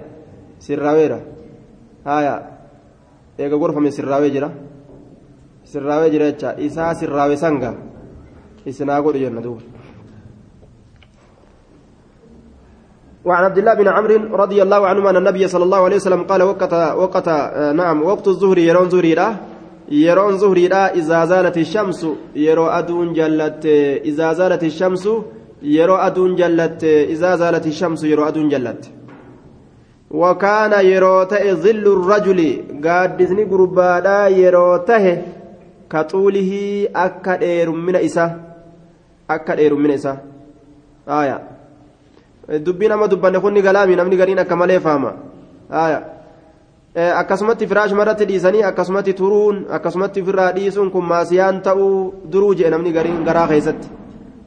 sirraaweera 0.58 1.18
haya 2.04 2.34
eega 3.38 3.56
gorfame 3.56 3.90
sirraawee 3.90 4.30
jira 4.30 4.48
sirraawee 5.64 6.10
jira 6.14 6.30
jecha 6.30 6.56
isaa 6.58 6.94
sirraawe 6.94 7.36
sanga 7.36 7.74
isinaa 8.66 9.00
godhu 9.02 9.18
jenna 9.24 9.40
duuba 9.40 9.62
وعن 13.24 13.44
عبد 13.44 13.58
الله 13.58 13.74
بن 13.74 13.88
عمرو 13.88 14.36
رضي 14.36 14.62
الله 14.62 14.86
عنهما 14.86 15.10
أن 15.10 15.16
النبي 15.16 15.48
صلى 15.48 15.64
الله 15.64 15.84
عليه 15.84 15.96
وسلم 15.96 16.22
قال 16.22 16.42
وقت 16.42 16.72
وقت 16.72 17.28
نعم 17.74 18.02
وقت 18.02 18.28
الظهر 18.28 18.58
يرون 18.58 18.88
ظهري 18.88 19.16
يرون 19.88 20.36
ظهري 20.36 20.66
إذا 20.72 21.24
زالت 21.24 21.56
الشمس 21.58 22.06
يرو 22.36 22.66
أدون 22.66 23.12
جلت 23.12 23.64
إذا 24.10 24.32
زالت 24.32 24.62
الشمس 24.64 25.08
يرو 25.62 25.94
أدون 25.94 26.36
جلت 26.36 26.84
إذا 26.84 27.36
زالت 27.36 27.66
الشمس 27.66 28.04
يرو 28.04 28.28
أدون 28.28 28.48
جلت. 28.48 28.90
وكان 30.10 30.72
يروته 30.86 31.52
ظل 31.54 31.86
الرجل 31.96 32.40
قادسني 32.84 33.44
قربادا 33.44 34.28
يروته 34.28 35.22
كطوله 35.90 36.52
أكا 36.96 37.64
من 37.70 37.96
إسا 37.96 38.40
أكا 39.30 39.70
من 39.70 39.90
إسا. 39.90 40.18
آية. 41.08 41.51
Dubbiin 42.58 42.92
amma 42.92 43.08
dubbanne 43.08 43.40
kunni 43.40 43.62
galaami 43.62 43.96
namni 43.96 44.16
gariin 44.16 44.38
akka 44.38 44.56
malee 44.56 44.80
faama 44.80 45.12
akkasumatti 46.94 47.66
firaash 47.66 47.92
marratti 47.92 48.26
dhiisanii 48.26 48.62
akkasumatti 48.70 49.14
turuun 49.14 49.64
akkasumatti 49.70 50.22
ofirraa 50.22 50.52
dhiisuun 50.52 50.90
kun 50.90 51.04
maasiyaan 51.04 51.62
ta'uu 51.62 52.14
duruu 52.32 52.54
jedhe 52.54 52.70
namni 52.70 52.92
gariin 52.92 53.24
garaa 53.24 53.46
keessatti 53.48 53.88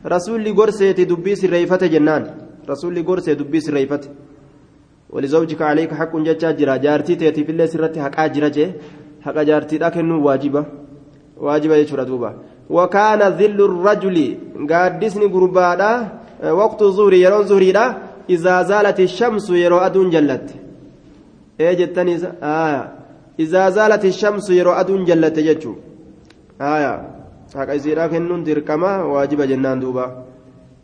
rasuulli 0.04 0.54
gorseeti 0.54 1.10
dubbii 1.10 1.36
sirreeffate 1.36 1.90
jennaan 1.90 2.30
rasuulli 2.68 3.04
gorsee 3.04 3.36
dubbii 3.36 3.62
sirreeffate 3.62 4.10
جتا 5.16 6.52
جرا 6.52 6.76
جارتي 6.76 7.16
تيتي 7.16 7.44
في 7.44 7.52
الله 7.52 7.66
سرتي 7.66 8.02
حقا 8.02 8.28
جرا 8.28 8.48
جي 8.48 8.66
حقا 9.26 9.44
جارتي 9.44 9.78
دا 9.78 9.90
كنو 9.90 10.26
واجبة 10.28 10.62
واجبة 11.38 11.76
يشرا 11.76 12.04
دوبا 12.04 12.30
وكان 12.70 13.22
ذل 13.40 13.60
الرجل 13.70 14.18
قادسني 14.70 15.26
قربادا 15.34 15.92
وقت 16.44 16.82
الظهر 16.82 17.14
يرون 17.14 17.44
ظهري 17.44 17.72
إذا 18.30 18.56
زالت 18.62 19.00
الشمس 19.00 19.50
يرو 19.50 19.78
أدون 19.78 20.10
جلت 20.10 20.48
إيه 21.60 21.74
جتني 21.80 22.16
آه 22.44 22.92
إذا 23.40 23.70
زالت 23.70 24.06
الشمس 24.06 24.50
يرو 24.50 24.72
أدون 24.72 25.06
جلت 25.06 25.40
جتشو 25.40 25.74
آية 26.62 26.94
حقا 27.56 27.74
يصيرا 27.74 28.08
كنون 28.08 28.44
تركما 28.44 29.04
واجبة 29.04 29.46
جنان 29.46 29.80
دوبا 29.80 30.06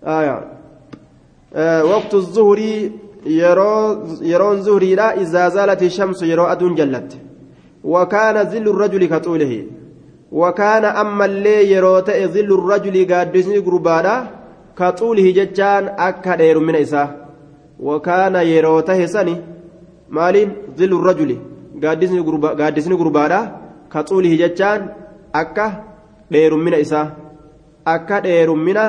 آية 0.04 0.38
آه 1.56 1.84
وقت 1.86 2.14
الظهر 2.14 2.60
yeroon 3.26 4.62
zuhriidha 4.62 5.16
izaa 5.16 5.50
zaalati 5.50 5.90
shamsu 5.90 6.26
yeroo 6.26 6.48
aduun 6.48 6.76
jallatte 6.76 7.18
wakaana 7.84 8.46
zillu 8.46 8.74
rajuli 8.74 9.08
ka 9.10 9.20
xuulihi 9.20 9.68
wakaana 10.32 10.96
ammallee 10.96 11.62
yeroo 11.72 12.02
ta'e 12.02 12.28
zillu 12.28 12.58
rajuli 12.70 13.06
gaaddisni 13.06 13.62
gurbaadha 13.62 14.16
ka 14.82 14.90
xuulihi 15.00 15.34
jechaan 15.38 15.94
akka 16.10 16.38
dheerummina 16.42 16.80
isaa 16.88 17.08
wakaana 17.88 18.42
yeroo 18.52 18.82
tahe 18.90 19.08
sani 19.14 19.36
maaliin 20.18 20.52
zillu 20.80 20.98
rajuli 21.10 21.38
gaaddisni 21.84 22.96
gurbaadha 23.02 23.40
ka 23.94 24.04
xuulihi 24.10 24.42
jechaan 24.44 24.90
akka 25.42 25.66
dheerummina 26.34 26.78
isaa 26.86 27.08
akka 27.94 28.22
dheerummina 28.26 28.84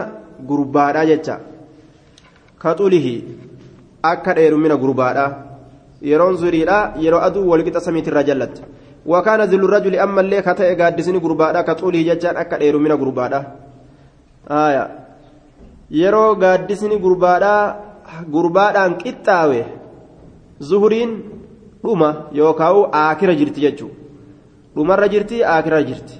gurbaadha 0.50 1.02
jecha 1.10 1.36
ka 2.62 2.74
xuulihi 2.78 3.14
akka 4.12 4.34
dheerummina 4.38 4.76
gurbaadha 4.84 5.26
yeroon 6.10 6.36
zuriidha 6.42 6.78
yeroo 7.04 7.22
aduu 7.28 7.44
walqixa 7.52 7.84
samiitirraa 7.86 8.26
jallatte 8.30 8.62
wakaana 9.12 9.46
zillu 9.52 9.66
rajuli 9.74 10.02
ammallee 10.06 10.42
ka 10.48 10.54
ta'e 10.58 10.74
gaaddisni 10.80 11.20
gurbaadha 11.26 11.66
ka 11.68 11.78
xuulii 11.80 12.04
jechaan 12.10 12.36
akka 12.42 12.58
dheerummina 12.64 12.96
gurbaadha 13.04 13.40
yeroo 16.00 16.30
gaaddisni 16.42 16.96
gurbaadha 17.04 17.54
gurbaadhaan 18.34 18.92
qixxaawe 19.02 19.60
zuhuriin 20.70 21.12
dhuma 21.84 22.10
yookaan 22.40 22.82
aakira 23.02 23.34
jirti 23.40 23.60
jechuudha 23.66 23.96
dhumarra 24.76 25.08
jirti 25.14 25.44
aakira 25.54 25.80
jirti 25.88 26.14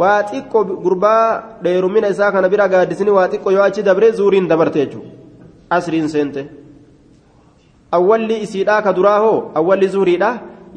waa 0.00 0.18
xiqqo 0.30 0.64
gurbaa 0.84 1.24
dheerummina 1.64 2.08
isaa 2.14 2.32
kana 2.34 2.48
bira 2.52 2.68
gaaddisni 2.74 3.10
waa 3.18 3.28
xiqqo 3.32 3.48
yoo 3.56 3.64
achi 3.68 3.82
dabre 3.88 4.12
zuhuriin 4.18 4.48
dabarte 4.52 4.78
jechuudha 4.82 5.10
asriin 5.76 6.08
seente. 6.14 6.42
awwalli 7.96 8.36
isiidhaa 8.44 8.82
ka 8.84 8.92
duraa 8.96 9.18
hoo 9.24 9.38
awwalli 9.60 9.88
zuhriidha 9.94 10.30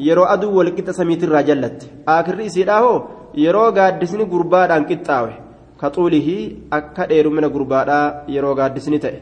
yeroo 0.07 0.27
aduu 0.33 0.55
walqixa 0.57 0.93
samiitirraa 0.99 1.43
jallatte 1.49 1.85
aakirri 2.13 2.45
isiidhaa 2.49 2.79
hoo 2.85 2.97
yeroo 3.43 3.69
gaaddisni 3.77 4.25
gurbaadhaan 4.33 4.87
qixxaawe 4.89 5.33
akka 6.77 7.07
dheerumina 7.07 7.49
gurbaadhaa 7.49 8.25
yeroo 8.35 8.55
gaaddisni 8.59 8.99
ta'e 8.99 9.19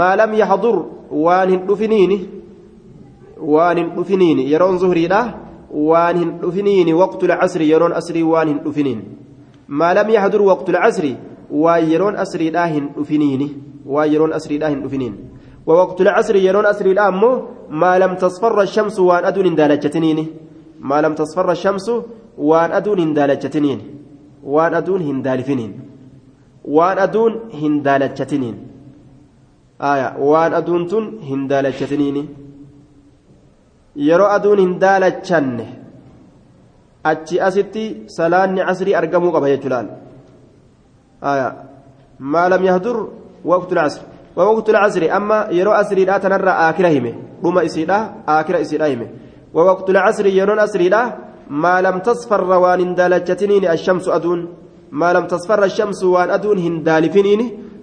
maalam 0.00 0.34
yaxdur 0.34 0.76
waan 1.10 1.48
hin 1.48 1.60
dhufiniini 1.68 2.18
waan 3.54 3.76
hin 3.78 3.88
dhufiniini 3.96 4.50
yeroon 4.52 4.78
zuhriidha 4.78 5.22
waan 5.90 6.16
hin 6.18 6.30
dhufiniini 6.42 6.98
waqtul 7.02 7.34
casri 7.40 7.70
yeroon 7.70 7.96
asrii 8.00 8.26
waan 8.32 8.48
hin 8.48 8.60
dhufiniin 8.66 9.00
maalam 9.68 10.10
yaxdur 10.18 10.42
waqtul 10.50 10.80
casri 10.84 11.16
waan 11.50 11.90
yeroon 11.92 12.16
asriidhaa 12.26 12.68
hin 12.76 12.92
dhufiniini 12.98 13.48
waan 13.94 14.12
yeroon 14.12 14.32
asriidhaa 14.40 14.74
hin 14.74 14.82
dhufiniin 14.84 15.16
ووقت 15.68 16.00
العصر 16.00 16.36
يرون 16.36 16.66
أسر 16.66 16.86
الأمو 16.86 17.42
ما 17.70 17.98
لم 17.98 18.14
تصفر 18.14 18.62
الشمس 18.62 19.00
وأن 19.00 19.24
أدون 19.24 19.54
دالجتنين 19.54 20.26
ما 20.80 21.00
لم 21.04 21.14
تصفر 21.14 21.50
الشمس 21.50 21.90
وأن 22.38 22.70
أدون 22.72 23.14
دالجتنين 24.44 24.44
وأن 24.44 24.74
أدون 24.74 25.02
هندالفنين 25.02 25.72
وأن 26.64 26.98
أدون 26.98 27.32
هندالجتنين 27.62 28.56
آية 29.80 30.08
وأن 30.18 30.52
أدون 30.54 30.86
تن 30.86 31.04
هندالجتنين 31.30 32.28
yeroo 34.08 34.30
aduun 34.36 34.58
hin 34.62 34.72
daalachanne 34.84 35.64
achi 37.10 37.40
asitti 37.48 37.84
salaanni 38.16 38.66
casrii 38.68 38.94
argamuu 39.00 39.32
qaba 39.36 39.50
jechuudhaan 39.52 39.88
maa 42.32 42.46
lam 42.52 42.62
yahdur 42.70 42.96
waqtu 43.52 43.74
lcasr 43.78 44.02
ووقت 44.38 44.68
العصر 44.70 45.02
أما 45.16 45.38
يرو 45.50 45.72
أسري 45.72 46.04
لا 46.04 46.18
تنرى 46.18 46.50
آكرة 46.50 46.88
همه 46.98 47.14
رما 47.44 47.66
إسيدا 47.66 47.98
آكرة 48.28 48.60
إسيدا 48.60 48.94
همه 48.94 49.08
ووقت 49.54 49.90
العصر 49.90 50.26
يرون 50.26 50.58
أسري 50.58 50.88
لا 50.88 51.02
ما 51.50 51.80
لم 51.80 51.98
تصفر 51.98 52.44
وان 52.44 52.80
اندالجتنين 52.80 53.64
الشمس 53.68 54.08
أدون. 54.08 54.40
ما 54.92 55.12
لم 55.12 55.26
تصفر 55.26 55.64
الشمس 55.64 56.04
وان 56.04 56.30
أدون 56.30 56.58
هندالفنين 56.58 57.40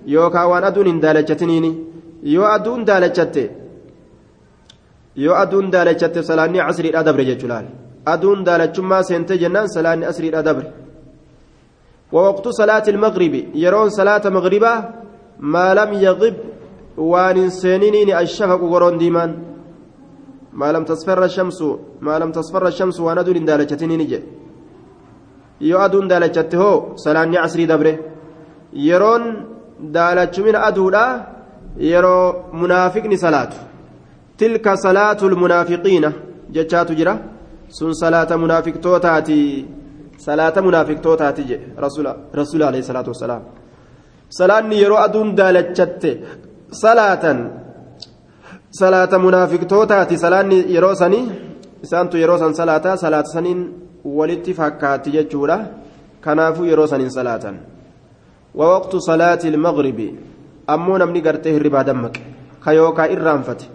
يوكا 0.08 0.44
وان 0.44 0.64
أدون 0.64 0.88
هندالجتنين 0.88 1.66
يو 2.24 2.44
أدون 2.46 2.86
دالجت 2.86 3.36
يو 5.18 5.34
أدون 5.34 5.70
دالجت 5.70 6.20
سلاني 6.20 6.60
عصري 6.60 6.90
لا 6.92 7.02
دبر 7.02 7.22
جلال 7.42 7.66
أدون 8.08 8.44
دالجما 8.44 9.02
سنتي 9.02 9.38
جنان 9.38 9.68
سلاني 9.68 10.10
أسري 10.10 10.30
لا 10.30 10.42
دبر 10.42 10.66
ووقت 12.12 12.48
صلاة 12.48 12.84
المغرب. 12.88 13.34
يرون 13.56 13.90
صلاة 13.90 14.22
مغربة 14.26 14.74
ما 15.40 15.74
لم 15.74 15.94
يغب 15.94 16.36
وان 16.98 17.50
سنين 17.50 18.18
الشفق 18.18 18.62
قرون 18.72 18.98
ديمان. 18.98 19.55
ما 20.60 20.68
لم 20.76 20.84
تصفر 20.90 21.20
الشمس 21.30 21.60
ما 22.08 22.16
لم 22.22 22.32
تصفر 22.32 22.64
الشمس 22.68 22.98
وأنا 23.00 23.22
دون 23.28 23.46
دالجتني 23.46 23.98
نجي. 23.98 24.20
يو 25.70 25.78
أدون 25.86 26.08
دالجته 26.12 26.64
سلاني 27.04 27.38
عصري 27.44 27.66
دبره. 27.72 27.96
يرون 28.90 29.24
دالج 29.96 30.36
من 30.46 30.56
أدولا 30.56 31.06
يرو 31.78 32.18
منافقني 32.62 33.18
صلاة 33.26 33.52
تلك 34.40 34.66
صلاة 34.86 35.22
المنافقين. 35.30 36.06
جتشات 36.56 36.92
جرا. 37.00 37.14
سن 37.70 37.94
صلاة 38.04 38.32
منافق 38.44 38.76
توتاتي 38.86 39.42
صلاة 40.28 40.56
منافق 40.68 40.98
توتاتي 41.06 41.60
رسول 41.86 42.06
رسول 42.36 42.62
عليه 42.64 42.80
الصلاة 42.80 43.08
والسلام. 43.12 43.44
salaanni 44.30 44.76
yeroo 44.82 44.98
aduun 45.06 45.36
daalachatte 45.40 46.12
salaatan 46.84 47.38
salaata 48.80 49.20
munaafiqtootaati 49.26 50.18
salaanni 50.24 50.58
yeroo 50.76 50.96
sanii 51.02 51.26
isaantu 51.86 52.18
yeroo 52.22 52.38
san 52.44 52.54
salaataa 52.60 52.98
salaata 53.04 53.34
saniin 53.36 53.62
walitti 54.18 54.54
fakkaatti 54.60 55.14
jechuudha 55.16 55.58
kanaafuu 56.26 56.66
yeroo 56.72 56.88
saniin 56.94 57.12
salaatan 57.18 57.60
wawaqtu 58.60 59.02
salaati 59.10 59.48
ilmagribi 59.52 60.08
ammoo 60.76 60.98
namni 61.04 61.22
gartee 61.28 61.54
hirribaa 61.56 61.86
dammaqe 61.90 62.22
ka 62.66 62.74
yookaa 62.80 63.08
irraanfate 63.16 63.66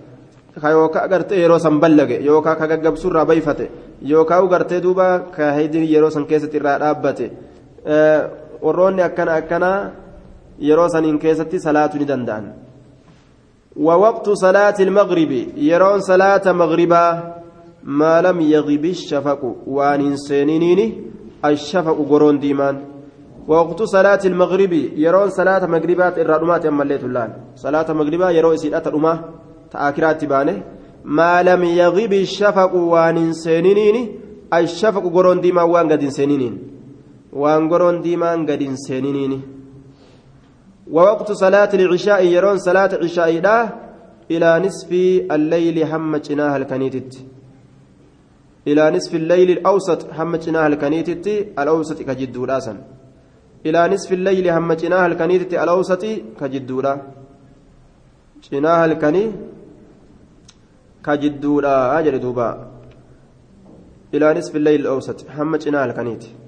ka 0.63 0.71
yookaa 0.77 1.09
gartee 1.09 1.41
yeroo 1.43 1.59
san 1.67 1.81
ballage 1.81 2.21
yookaa 2.29 2.57
ka 2.61 2.71
gaggabsuurraa 2.73 3.25
bayfate 3.33 3.71
yookaa 4.13 4.43
gartee 4.55 4.81
duuba 4.87 5.07
ka 5.37 5.53
heydin 5.59 5.91
yeroo 5.93 6.11
san 6.17 6.27
keessatti 6.33 6.57
irraa 6.63 6.79
dhaabbate 6.85 7.27
warroonni 8.65 9.03
akkana 9.09 9.39
akkanaa 9.43 9.79
yeroo 10.71 10.89
saniin 10.89 11.19
keessatti 11.19 11.61
salaatu 11.67 11.99
ni 11.99 12.09
danda'an 12.13 12.53
ووقت 13.77 14.31
صلاة 14.31 14.75
المغرب 14.81 15.33
يرون 15.57 16.01
صلاة 16.01 16.53
مغربا 16.53 17.35
ما 17.85 18.21
لم 18.23 18.41
يغب 18.41 18.85
الشفق 18.85 19.57
وان 19.67 20.17
سنينين 20.17 20.81
الشفق 21.45 21.97
قرون 22.11 22.39
ديمان. 22.39 22.77
ووقت 23.49 23.83
صلاة 23.83 24.21
المغرب 24.25 24.73
يرون 24.97 25.31
صلاة 25.31 25.67
مغربات 25.67 26.19
الرادمات 26.19 26.67
أما 26.67 26.83
الليت 26.83 27.05
اللان 27.05 27.31
صلاة 27.57 27.93
مغربا 27.93 28.31
يرون 28.31 28.57
سيدات 28.57 28.87
الأمة 28.87 29.15
تآكرات 29.71 30.21
تبانه 30.21 30.63
ما 31.05 31.43
لم 31.43 31.65
يغب 31.65 32.13
الشفق 32.13 32.75
وان 32.75 33.33
سنينين 33.33 33.97
الشفق 34.55 35.05
قرون 35.15 35.41
ديمان 35.41 35.67
وان 35.71 35.87
قد 35.93 36.03
سنينين. 36.09 36.55
وان 37.33 37.63
قرون 37.71 38.03
ديمان 38.03 38.47
قد 38.51 38.63
سنينين 38.75 39.60
ووقت 40.91 41.33
صلاة 41.33 41.73
العشاء 41.75 42.21
يرون 42.27 42.59
صلاة 42.59 42.93
عشاء 43.03 43.31
إلى 44.31 44.49
نصف 44.67 44.91
الليل 45.37 45.77
هم 45.93 46.17
جناها 46.17 46.57
الكنيتت. 46.57 47.13
إلى 48.69 48.91
نصف 48.91 49.15
الليل 49.15 49.51
الأوسط 49.51 50.01
هم 50.19 50.37
جناها 50.37 50.67
الكنيتت 50.67 51.27
الأوسط 51.59 51.99
كجدولا 52.03 52.59
سن. 52.61 52.79
إلى 53.67 53.89
نصف 53.89 54.13
الليل 54.13 54.49
هم 54.57 54.73
جناها 54.73 55.07
الكنيتت 55.07 55.55
الأوسط 55.55 56.05
كجدولا 56.41 56.93
جناها 58.53 58.85
الكني 58.85 59.25
كجدولا 61.05 61.99
أجل 61.99 62.21
دوبا. 62.21 62.51
إلى 64.15 64.27
نصف 64.39 64.57
الليل 64.57 64.81
الأوسط 64.81 65.19
هم 65.37 65.57
جناها 65.57 65.85
الكنيتت. 65.85 66.40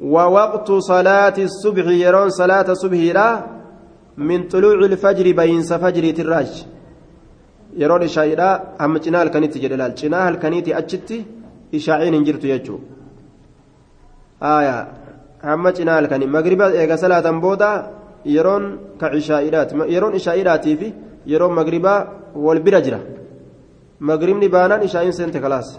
ووقت 0.00 0.72
صلاة 0.72 1.34
الصبح 1.38 1.86
يرون 1.86 2.30
صلاة 2.30 2.68
الصبح 2.70 2.98
لا 2.98 3.46
من 4.16 4.48
طلوع 4.48 4.74
الفجر 4.74 5.32
بين 5.32 5.62
فجر 5.62 6.10
تراج. 6.10 6.66
يرون 7.76 8.02
إشاعيرا 8.02 8.50
هم 8.80 8.98
جناه 8.98 9.22
الكنيتي 9.22 9.58
جلال 9.58 9.94
جناه 9.94 10.28
الكنيتي 10.28 10.78
أجتي 10.78 11.24
إشاعين 11.74 12.14
انجرت 12.14 12.44
يجو. 12.44 12.78
آية. 14.42 14.88
هم 15.44 15.68
جناه 15.68 15.98
الكني 15.98 16.26
مغربا 16.26 16.66
إيغا 16.80 16.96
صلاة 16.96 17.30
بودا 17.30 17.90
يرون 18.26 18.78
كعشائرات 19.00 19.72
يرون 19.72 20.14
إشاعيراتي 20.14 20.76
في 20.76 20.92
يرون 21.26 21.54
مغربا 21.54 21.94
والبرجرة 22.34 23.00
مغربني 24.00 24.48
بانان 24.48 24.80
إشاعين 24.80 25.12
سنت 25.12 25.36
خلاص. 25.36 25.78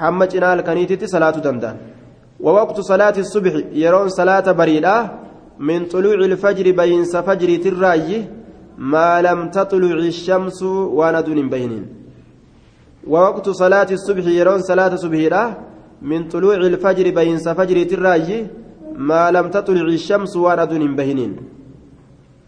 هم 0.00 0.24
جناه 0.24 0.54
الكنيتي 0.54 1.06
صلاة 1.06 1.30
دندان 1.30 1.91
ووقت 2.42 2.80
صلاة 2.80 3.16
الصبح 3.18 3.54
يرون 3.72 4.08
صلاة 4.08 4.52
بريدة 4.52 4.96
من 5.58 5.80
طلوع 5.86 6.14
الفجر 6.14 6.66
بين 6.80 7.04
فجر 7.04 7.50
تراي 7.64 8.24
ما 8.78 9.22
لم 9.22 9.50
تطلع 9.50 9.98
الشمس 10.10 10.62
وأنا 10.98 11.20
دون 11.20 11.48
بينين 11.48 11.84
ووقت 13.06 13.46
صلاة 13.50 13.90
الصبح 13.98 14.24
يرون 14.26 14.60
صلاة 14.70 14.92
صبح 14.96 15.20
من 16.02 16.28
طلوع 16.28 16.54
الفجر 16.54 17.06
بين 17.18 17.36
فجر 17.38 17.78
تراي 17.90 18.46
ما 19.08 19.30
لم 19.30 19.46
تطلع 19.50 19.86
الشمس 19.98 20.36
وأنا 20.36 20.64
دون 20.64 20.96
بينين 20.96 21.32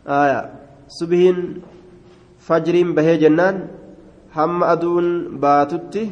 آية. 0.08 0.40
صبح 0.88 1.20
فجر 2.38 2.74
به 2.96 3.08
جنان. 3.22 3.56
هم 4.36 4.64
أدون 4.64 5.06
باتتي 5.42 6.10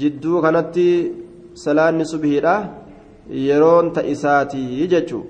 جدو 0.00 0.42
كانت 0.42 0.76
صلاة 1.54 2.02
صبح 2.02 2.30
yeroon 3.30 3.92
ta 3.92 4.02
isaatii 4.02 4.86
jechuu 4.88 5.24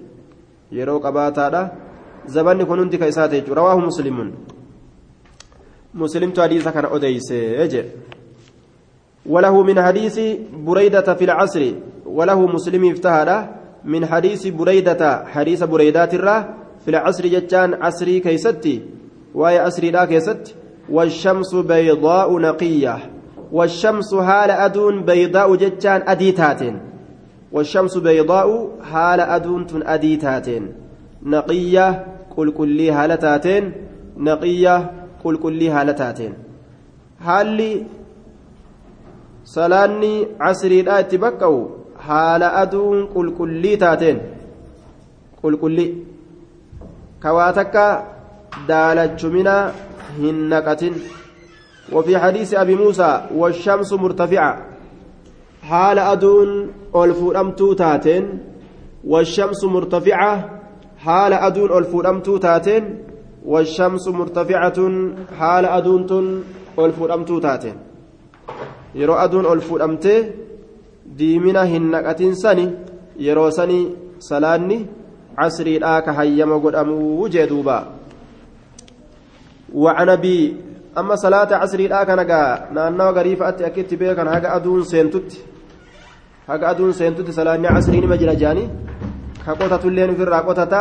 yeroo 0.73 1.01
qabaataadha. 1.01 1.71
Zabanni 2.27 2.65
kun 2.65 2.79
hundi 2.79 2.99
ka 2.99 3.07
isaati 3.07 3.41
jechuu 3.41 3.55
rawaahu 3.55 3.81
muslimun. 3.81 4.33
مسلمت 5.95 6.41
حديث 6.41 6.69
كان 6.69 6.85
أديس 6.85 7.33
أجل 7.33 7.85
وله 9.27 9.63
من 9.63 9.83
حديث 9.83 10.21
بريدة 10.55 11.15
في 11.15 11.25
العصر 11.25 11.73
وله 12.07 12.47
مسلم 12.47 12.91
افتهر 12.91 13.49
من 13.85 14.07
حديث 14.07 14.47
بريدة 14.47 15.25
حديث 15.27 15.63
بريدات 15.63 16.15
الرا 16.15 16.55
في 16.85 16.91
العصر 16.91 17.27
جتان 17.27 17.75
عصري 17.75 18.21
كيستي 18.21 18.83
وهي 19.35 19.59
عصري 19.59 19.91
لا 19.91 20.05
كيست 20.05 20.55
والشمس 20.91 21.55
بيضاء 21.55 22.39
نقية 22.39 22.99
والشمس 23.53 24.15
هال 24.15 24.51
أدون 24.51 25.05
بيضاء 25.05 25.55
جتان 25.55 26.03
أديتاتين 26.07 26.79
والشمس 27.53 27.97
بيضاء 27.97 28.49
حال 28.93 29.21
أدونت 29.21 29.71
أديتاتين 29.75 30.73
نقية 31.23 32.07
قل 32.37 32.51
كلي 32.51 32.91
هالتاتين 32.91 33.73
نقية 34.17 34.91
قل 35.25 35.37
كلي 35.37 35.71
هالتاتين 35.71 36.35
هالي 37.21 37.87
salaanni 39.55 40.13
casriidhaa 40.41 41.01
itti 41.05 41.19
baqqa'u 41.25 41.57
haala 42.09 42.49
aduun 42.63 42.99
qulqullii 43.15 43.79
taateen 43.83 44.19
qulqullii 45.41 45.89
kawaa 47.25 47.53
takka 47.61 47.87
daalachumina 48.69 49.57
hin 50.21 50.45
naqatin 50.55 50.95
وفي 51.93 52.19
حديث 52.19 52.55
أبي 52.55 52.75
موسى 52.75 53.11
والشمس 53.35 53.93
مرتفعة 53.93 54.70
حال 55.71 55.99
أدون 55.99 56.51
ألفورمتو 56.97 57.73
تاتين 57.73 58.25
والشمس 59.05 59.65
مرتفعة 59.65 60.33
حال 61.05 61.33
أدون 61.33 61.71
ألفورمتو 61.79 62.37
تاتين 62.37 62.85
والشمس 63.47 64.09
مرتفعة 64.09 64.79
حال 65.39 65.65
أدونتن 65.65 66.27
ألفورمتو 66.79 67.39
تاتين 67.39 67.79
yeroo 68.99 69.19
aduun 69.25 69.47
ol 69.47 69.61
fuudhamtee 69.69 70.21
diimina 71.19 71.63
hin 71.73 71.85
naqatin 71.95 72.35
sani 72.43 72.65
yeroo 73.27 73.51
sani 73.59 73.79
salaanni 74.29 74.79
casriidhaa 75.39 76.01
ka 76.07 76.13
hayyama 76.19 76.59
godhamuu 76.65 77.29
jee 77.35 77.47
duuba. 77.47 77.79
وعن 79.75 80.09
أبي 80.09 80.57
أما 80.99 81.15
صلاة 81.15 81.55
عصر 81.55 81.79
الآن 81.79 82.27
نانو 82.75 83.11
غريفة 83.11 83.49
أتي 83.49 83.67
أكيد 83.67 83.95
بيكن 83.95 84.27
هاga 84.27 84.59
أدون 84.59 84.83
سينتوت 86.51 86.63
هاga 86.63 86.71
أدون 86.71 86.93
سينتوت 86.93 87.31
صلاة 87.31 87.63
عصر 87.67 87.93
نمجر 87.93 88.35
جاني 88.35 88.69
كقوتة 89.47 89.85
اللين 89.89 90.15
في 90.15 90.23
الراقوتة 90.23 90.73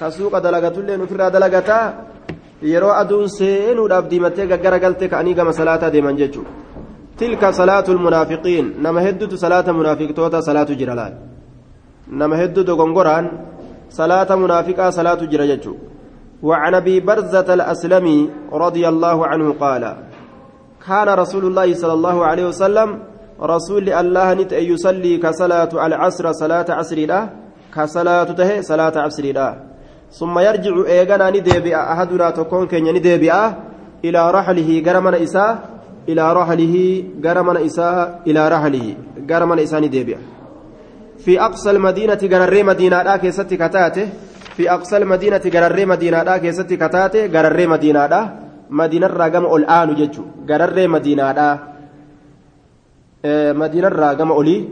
كسوق 0.00 0.38
دلقة 0.38 0.76
اللين 0.80 1.06
في 1.06 1.12
الرادلقة 1.12 1.94
yeroo 2.62 2.94
aduun 3.02 3.26
seenuudhaaf 3.28 4.06
diimattee 4.10 4.46
gaggara 4.46 4.78
galte 4.78 5.08
ka'anii 5.10 5.34
gama 5.34 5.52
salaataa 5.52 5.90
deeman 5.90 6.16
jechuudha 6.20 6.50
tilka 7.18 7.52
salaatu 7.52 7.94
lmunaafiqiin 7.96 8.66
nama 8.84 9.00
hedduutu 9.06 9.36
salaata 9.44 9.72
munaafiqtoota 9.78 10.42
salaatu 10.48 10.76
jira 10.80 10.94
laal 10.94 11.14
nama 12.20 12.36
hedduu 12.40 12.64
dogongoraan 12.68 13.26
salaata 13.98 14.36
munaafiqaa 14.36 14.92
salaatu 14.98 15.26
jira 15.26 15.46
jechuudha 15.52 15.90
وعن 16.42 16.74
ابي 16.74 17.00
برزه 17.00 17.54
الاسلمي 17.54 18.30
رضي 18.52 18.88
الله 18.88 19.26
عنه 19.26 19.52
قال 19.52 19.96
كان 20.86 21.08
رسول 21.08 21.44
الله 21.44 21.74
صلى 21.74 21.92
الله 21.92 22.26
رسول 23.41 23.89
الله 23.89 24.33
نت 24.33 24.51
يصلي 24.51 25.17
كصلاه 25.17 25.71
العصر 25.87 26.25
صلاه 26.31 26.67
عصر 26.69 26.97
لا 27.11 27.19
كصلاه 27.75 28.29
ته 28.39 28.61
صلاه 28.61 28.95
عصر 29.05 29.25
لا 29.37 29.47
ثم 30.19 30.39
يرجع 30.39 30.75
ايغنا 30.87 31.29
ندبي 31.29 31.75
احدنا 31.75 32.29
تكون 32.29 32.67
كن 32.67 32.87
ندبي 32.95 33.31
الى 34.05 34.21
رحله 34.37 34.69
غرمنا 34.85 35.23
اساء 35.23 35.51
الى 36.09 36.25
رحله 36.39 36.75
غرمنا 37.25 37.65
اساء 37.65 38.21
الى 38.27 38.41
رحله 38.53 38.85
غرمنا 39.29 39.63
اساء 39.63 39.79
ندبي 39.85 40.15
في 41.23 41.41
اقصى 41.41 41.69
المدينه 41.71 42.21
غرر 42.31 42.63
مدينه 42.63 43.03
دا 43.03 43.17
كيستي 43.17 43.57
كتاته 43.57 44.07
في 44.57 44.71
أقصى 44.71 44.97
المدينة 44.97 45.41
غرر 45.53 45.85
مدينة 45.85 46.23
دا 46.23 46.37
كيستي 46.37 46.75
كتاتي 46.77 47.27
غرر 47.27 47.67
مدينة 47.67 48.05
دا 48.07 48.21
مدينة 48.69 49.07
راقم 49.07 49.45
الآن 49.55 49.89
جتشو 49.95 50.23
غرر 50.49 50.87
مدينة 50.87 51.31
دا 51.31 51.47
مدينة 53.24 53.88
راقم 53.88 54.32
أولي 54.32 54.68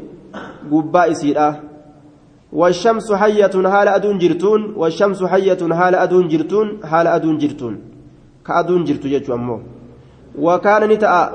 قباء 0.73 1.13
سيدا 1.13 1.61
والشمس 2.53 3.13
حية 3.13 3.51
هال 3.55 3.89
أدون 3.89 4.19
جرتون 4.19 4.75
والشمس 4.77 5.25
حية 5.25 5.59
هال 5.63 5.95
أدون 5.95 6.29
جرتون 6.29 6.81
هال 6.85 7.07
أدون 7.07 7.39
جرتون 7.39 7.75
كأدون 8.47 8.85
جرتو 8.85 9.09
جتشو 9.09 9.35
أمو 9.35 9.61
وكان 10.39 10.83
نتا 10.89 11.33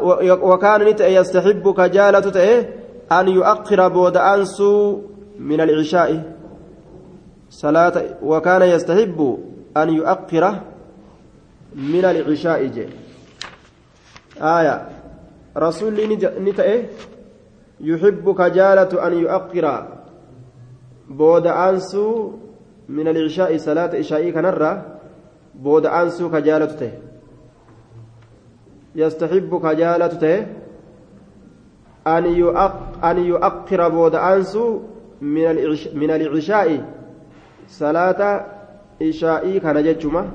وكان 0.49 0.81
نتا 0.87 1.07
يستحب 1.07 1.73
كجالة 1.77 2.27
أن 3.11 3.27
يؤخر 3.27 3.87
بود 3.87 4.17
أنسو 4.17 5.01
من 5.39 5.61
العشاء 5.61 6.09
صلاة 7.49 8.03
وكان 8.23 8.61
يستحب 8.61 9.39
أن 9.77 9.89
يؤخر 9.89 10.59
من 11.75 12.05
العشاء 12.05 12.65
جي 12.65 12.87
آية 14.41 14.94
رسول 15.57 15.93
نتأه 16.39 16.83
يحب 17.81 18.35
كجالة 18.35 19.07
أن 19.07 19.13
يؤخر. 19.13 19.87
بود 21.09 21.47
أنسو 21.47 22.31
من 22.89 23.07
العشاء 23.07 23.57
صلاة 23.57 23.95
عشاء 23.95 24.29
كنرة 24.29 24.85
بود 25.55 25.85
أنسو 25.85 26.29
كجالة 26.29 26.65
ته. 26.65 26.91
يستحب 28.95 29.51
كجالة 29.63 30.07
ته. 30.07 30.45
أن 33.03 33.17
يؤخر 33.17 33.89
بود 33.89 34.15
أنسو 34.15 34.79
من 36.01 36.11
العشاء 36.11 36.95
salaata 37.67 38.45
ishaa'ii 38.99 39.59
kana 39.59 39.83
jechuma 39.83 40.25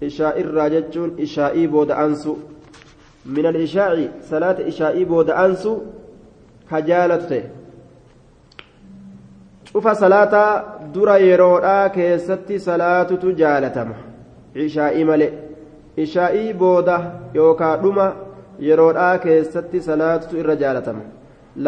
ishaa'ii 0.00 0.40
irraa 0.40 0.70
jechuun 0.70 1.14
ishaa'ii 1.18 1.66
booda 1.68 1.98
salaata 4.30 4.62
ishaa'ii 4.62 5.04
booda 5.04 5.36
ansu 5.36 5.72
ka 6.70 6.80
jaalatu 6.82 7.28
ta'e 7.28 7.44
cufa 9.72 9.94
salaata 9.94 10.42
dura 10.94 11.16
yeroodhaa 11.18 11.88
keessatti 11.96 12.60
salaatutu 12.68 13.32
jaalatama 13.40 13.94
ishaa'ii 14.66 15.04
malee 15.10 15.32
ishaa'ii 16.04 16.52
booda 16.62 16.96
yookaa 17.34 17.76
dhuma 17.82 18.06
yeroodhaa 18.68 19.18
keessatti 19.26 19.80
salaatutu 19.88 20.38
irra 20.42 20.56
jaalatama 20.62 21.02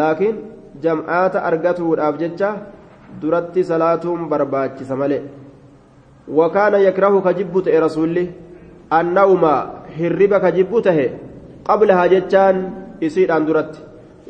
laakiin 0.01 0.41
jam'aata 0.83 1.43
argatuudhaaf 1.51 2.19
jecha 2.23 2.55
duratti 3.21 3.63
salaatuun 3.71 4.27
barbaachisa 4.33 4.95
malee 4.95 5.21
wakaana 6.41 6.77
yakrahu 6.87 7.21
ka 7.21 7.33
jibbu 7.33 7.61
ta'e 7.67 7.79
rasuulli 7.87 8.29
annawma 8.99 9.53
hirriba 9.97 10.39
ka 10.39 10.51
jibbu 10.51 10.81
tahe 10.87 11.07
qablahaa 11.69 12.11
jechaan 12.13 12.57
isiidhaan 13.07 13.45
duratti 13.49 13.79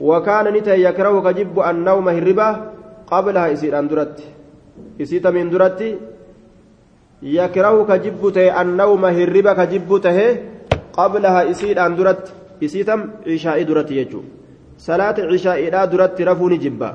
wakaana 0.10 0.52
ni 0.56 0.62
ta'e 0.68 0.80
yakrahu 0.88 1.24
ka 1.26 1.34
jibbu 1.40 1.66
annawma 1.72 2.16
hirriba 2.18 2.48
qablahaa 3.12 3.54
isiidhaan 3.56 3.90
duratti 3.92 4.26
isii 5.04 5.22
tamiin 5.26 5.52
duratti 5.54 5.90
yakrahu 7.40 7.86
ka 7.90 7.98
jibbu 8.06 8.32
ta'e 8.38 8.50
annawma 8.62 9.10
hirriba 9.18 9.56
ka 9.60 9.66
jibbu 9.74 10.00
tahe 10.06 10.28
qablahaa 10.98 11.48
isiidhaan 11.54 11.98
duratti 12.00 12.32
isii 12.66 12.88
tam 12.90 13.00
cishaa'ii 13.28 13.70
duratti 13.70 14.00
jechuu 14.00 14.24
salaata 14.88 15.28
cishaa'iidhaa 15.32 15.92
duratti 15.92 16.28
rafuu 16.32 16.50
ni 16.54 16.60
jibba 16.66 16.90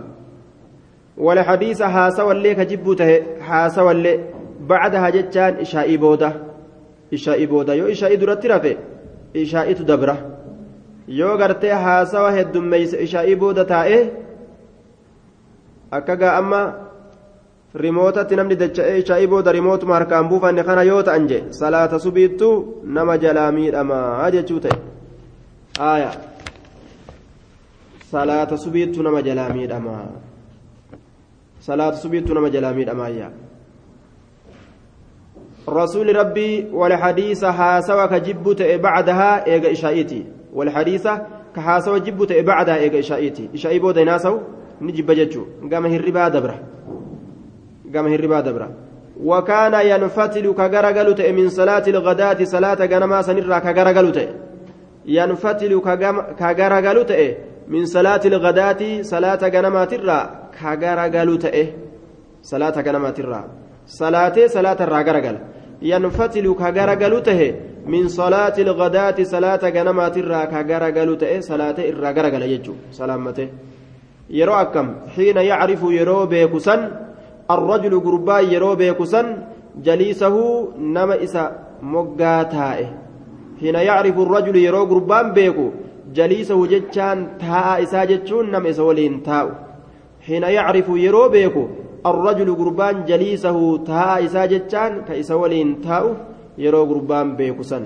والحديث 1.18 1.82
هاسا 1.82 2.22
واللي 2.22 2.54
كجبوته 2.54 3.22
هاسا 3.40 3.82
واللي 3.82 4.20
بعدها 4.60 5.10
جتان 5.10 5.54
إشائي 5.54 5.96
بودا 5.96 6.30
إشائي 7.14 7.46
بودا 7.46 7.74
يو 7.74 7.86
إشائي 7.86 8.16
درت 8.16 8.46
رفي 8.46 8.76
إشائي 9.36 9.74
تدبره 9.74 10.18
يو 11.08 11.34
غرتي 11.34 11.70
هاسا 11.70 12.20
وهد 12.20 12.56
ميس 12.56 12.94
إشائي 12.94 13.34
بودا 13.34 13.62
تائه 13.62 14.10
أكاغا 15.92 16.38
أما 16.38 16.84
rimootatti 17.74 18.36
namni 18.38 18.54
dacha'ee 18.54 18.98
ishaa'ii 19.02 19.26
booda 19.26 19.52
rimootuma 19.52 19.96
harkaan 19.96 20.28
buufanne 20.30 20.62
kana 20.62 20.82
yoo 20.86 21.02
ta'an 21.02 21.26
je 21.30 21.38
salaata 21.60 21.98
subiittu 22.04 22.50
nama 22.96 23.16
jalaa 23.24 23.50
miidhamaa 23.56 24.30
jechuu 24.34 24.60
ta'e 24.66 24.78
aaya 25.88 26.12
salaata 28.12 28.60
subiittu 28.66 29.02
nama 29.02 29.22
jalaa 29.26 29.48
miidhamaa 29.56 30.06
صلاة 31.66 31.94
سبيت 31.94 32.30
نما 32.30 32.48
جلامي 32.48 32.90
أمايا 32.90 33.32
رسول 35.68 36.16
ربي 36.16 36.66
والحديث 36.72 37.44
حاسوا 37.44 38.06
كجبت 38.06 38.62
بعدها 38.62 39.46
إيجا 39.46 39.72
إشائيتي. 39.72 40.24
والحديث 40.52 41.08
كحاسوا 41.56 41.98
جبت 41.98 42.32
بعدها 42.32 42.76
إيجا 42.76 42.98
إشائيتي. 42.98 43.48
إشائي 43.54 43.78
بودا 43.78 44.04
ناسو 44.04 44.38
نجيب 44.80 45.10
ججو 45.10 45.44
قام 45.72 45.86
هربا 45.86 46.28
دبرة. 46.28 46.60
قام 47.94 48.06
هربا 48.06 48.40
دبرة. 48.40 48.70
وكان 49.24 49.74
ينفتل 49.74 50.52
كغرغلت 50.52 51.20
من 51.20 51.48
صلاة 51.48 51.84
الغداة 51.88 52.44
صلاة 52.44 52.86
غنما 52.86 53.22
سنرا 53.22 53.58
كغرغلت 53.58 54.18
ينفتل 55.06 55.80
كغرغلت 56.40 57.36
من 57.68 57.86
صلاة 57.86 58.20
الغداة 58.24 59.02
صلاة 59.02 59.42
غنما 59.54 59.84
ترى 59.84 60.30
كغرغلو 60.60 61.36
تئه 61.36 61.66
صلاة 62.42 62.80
غنما 62.86 63.10
ترى. 63.10 63.44
صلاة 63.86 64.46
صلاة 64.46 64.80
yanfatilu 65.90 66.54
ka 66.56 66.72
garagalu 66.72 67.20
tahe 67.28 67.48
min 67.86 68.08
salaati 68.08 68.62
ilgadaati 68.64 69.26
salaata 69.34 69.70
ganamaatirraa 69.76 70.46
ka 70.52 70.64
garagalu 70.70 71.16
ta'e 71.22 71.42
salaate 71.42 71.82
irraa 71.90 72.12
garagala 72.16 72.46
jechuu 72.52 72.76
salaammate 72.98 73.44
yeroo 74.38 74.56
akkam 74.64 74.88
xiina 75.14 75.42
yacrifu 75.50 75.92
yeroo 75.98 76.26
beekusan 76.32 76.80
arrajulu 77.54 78.00
gurbaan 78.06 78.50
yeroo 78.54 78.76
beekusan 78.82 79.26
jaliisahuu 79.86 80.72
nama 80.96 81.20
isa 81.26 81.44
moggaa 81.94 82.42
taa'e 82.56 82.86
xiina 83.60 83.82
yacrifu 83.90 84.26
arrajulu 84.26 84.58
yeroo 84.66 84.86
gurbaan 84.92 85.34
beeku 85.36 85.66
jaliisahu 86.16 86.66
jechaan 86.72 87.28
taa'a 87.44 87.78
isaa 87.84 88.06
jechuun 88.12 88.50
nama 88.54 88.68
isa 88.72 88.82
waliin 88.88 89.20
taa'u 89.28 89.50
xiina 90.26 90.48
yacrifu 90.56 90.96
yeroo 91.06 91.28
beeku 91.36 91.68
الرجل 92.11 92.49
قربان 92.61 92.95
جليسه 93.09 93.57
تاء 93.89 94.25
إسا 94.25 94.43
جتان 94.51 94.91
كإسا 95.07 95.35
ولين 95.41 95.69
تاء 95.85 96.03
يرو 96.63 96.83
قربان 96.91 97.27
بيكسن 97.37 97.83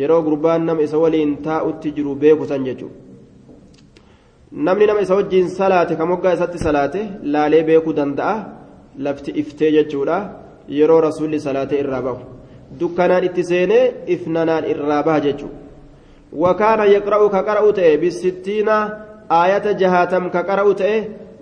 يرو 0.00 0.18
قربان 0.26 0.60
نم 0.66 0.78
إسا 0.86 0.96
ولين 1.04 1.30
تاء 1.46 1.64
تجرو 1.82 2.12
بيكسن 2.22 2.62
جتو 2.68 2.88
namni 4.64 4.86
nama 4.86 5.00
isa 5.04 5.14
wajjiin 5.14 5.48
salaate 5.52 5.92
ka 5.96 6.04
moggaa 6.10 6.32
isatti 6.36 6.58
salaate 6.58 7.00
laalee 7.32 7.62
beekuu 7.68 7.92
danda'a 7.98 8.36
lafti 9.04 9.30
iftee 9.42 9.70
jechuudha 9.76 10.16
yeroo 10.78 11.00
rasuulli 11.06 11.40
salaatee 11.46 11.80
irraa 11.82 12.02
bahu 12.06 12.20
dukkanaan 12.80 13.24
itti 13.28 13.44
seenee 13.50 13.84
ifnanaan 14.14 14.64
irraa 14.72 15.02
baha 15.08 15.20
jechuudha 15.26 15.58
wakaana 16.44 16.84
yaqra'u 16.96 17.30
ka 17.34 17.42
qara'u 17.48 17.72
ta'e 17.78 17.92
bisittiina 18.02 18.76
aayata 19.40 19.76
jahaatam 19.80 20.30
ka 20.30 20.42
qara'u 20.48 20.74
ta'e 20.80 20.96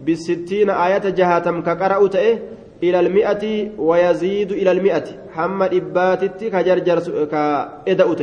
aayata 0.06 1.12
jahaatam 1.12 1.64
ka 1.64 1.76
qara'u 1.76 2.10
ta'e 2.10 2.40
إلى 2.84 3.00
المئة 3.00 3.70
ويزيد 3.78 4.52
إلى 4.52 4.72
المئة. 4.72 5.04
حمد 5.34 5.74
إباتت 5.74 6.44
كجرجر 6.44 7.26
كإدأت 7.26 8.22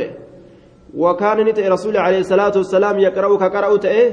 وكان 0.97 1.37
نتئ 1.45 1.67
رسول 1.67 1.97
عليه 1.97 2.19
الصلاة 2.19 2.51
والسلام 2.57 2.99
يقرأ 2.99 3.37
كقرأ 3.37 3.77
تئه 3.77 4.11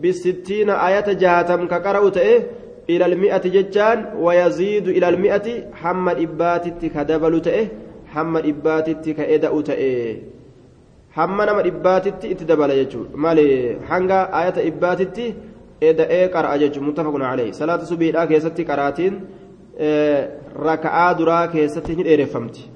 بالستين 0.00 0.70
آية 0.70 1.12
جهاتم 1.12 1.66
كقرأ 1.66 2.08
تئه 2.08 2.42
إلى 2.90 3.06
المئة 3.06 3.44
ججان 3.48 3.98
ويزيد 4.18 4.88
إلى 4.88 5.08
المئة. 5.08 5.72
حمد 5.72 6.16
إباتت 6.18 6.84
كدبل 6.84 7.40
تئه 7.40 7.66
حمد 8.06 8.46
إباتت 8.46 9.08
كإدأ 9.08 9.60
تئه 9.60 10.16
hamma 11.18 11.46
nama 11.46 11.62
dhibbaatitti 11.62 12.28
itti 12.30 12.44
dabala 12.44 12.74
jechuudha 12.78 13.16
maali 13.16 13.76
hanga 13.88 14.18
eda'ee 15.80 16.28
qara'a 16.28 16.58
jechuudha 16.58 16.86
muttafaqun 16.86 17.22
alayhi 17.22 17.52
salaata 17.52 17.86
subiidhaa 17.86 18.26
keessatti 18.26 18.64
qaraatiin 18.64 19.14
raka'aa 20.68 21.18
duraa 21.18 21.46
keessatti 21.54 21.96
ni 21.96 22.04
dheereffamti 22.04 22.68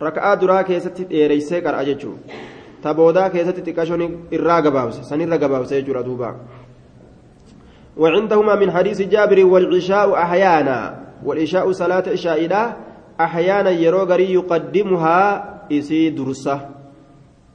raka'aa 0.00 0.40
duraa 0.40 0.62
keessatti 0.64 1.08
dheereysee 1.10 1.60
qara'a 1.66 1.84
jechuudha 1.90 2.40
taboodaa 2.82 3.28
keessatti 3.30 3.66
xiqqashoon 3.68 4.02
irraa 4.30 4.62
gabaabse 4.62 5.04
sanirra 5.04 5.38
gabaabse 5.38 5.74
jechuudha 5.80 6.06
duuba 6.06 6.34
وعندهما 8.00 8.54
من 8.54 8.70
حديث 8.70 9.02
جابر 9.02 9.44
والعشاء 9.44 10.14
أحيانا 10.14 10.78
والعشاء 11.26 11.72
صلاة 11.72 12.04
عشاء 12.08 12.40
أحيانا 13.20 13.70
يروغري 13.70 14.32
يقدمها 14.32 15.18
إسي 15.72 16.10
درسه 16.10 16.80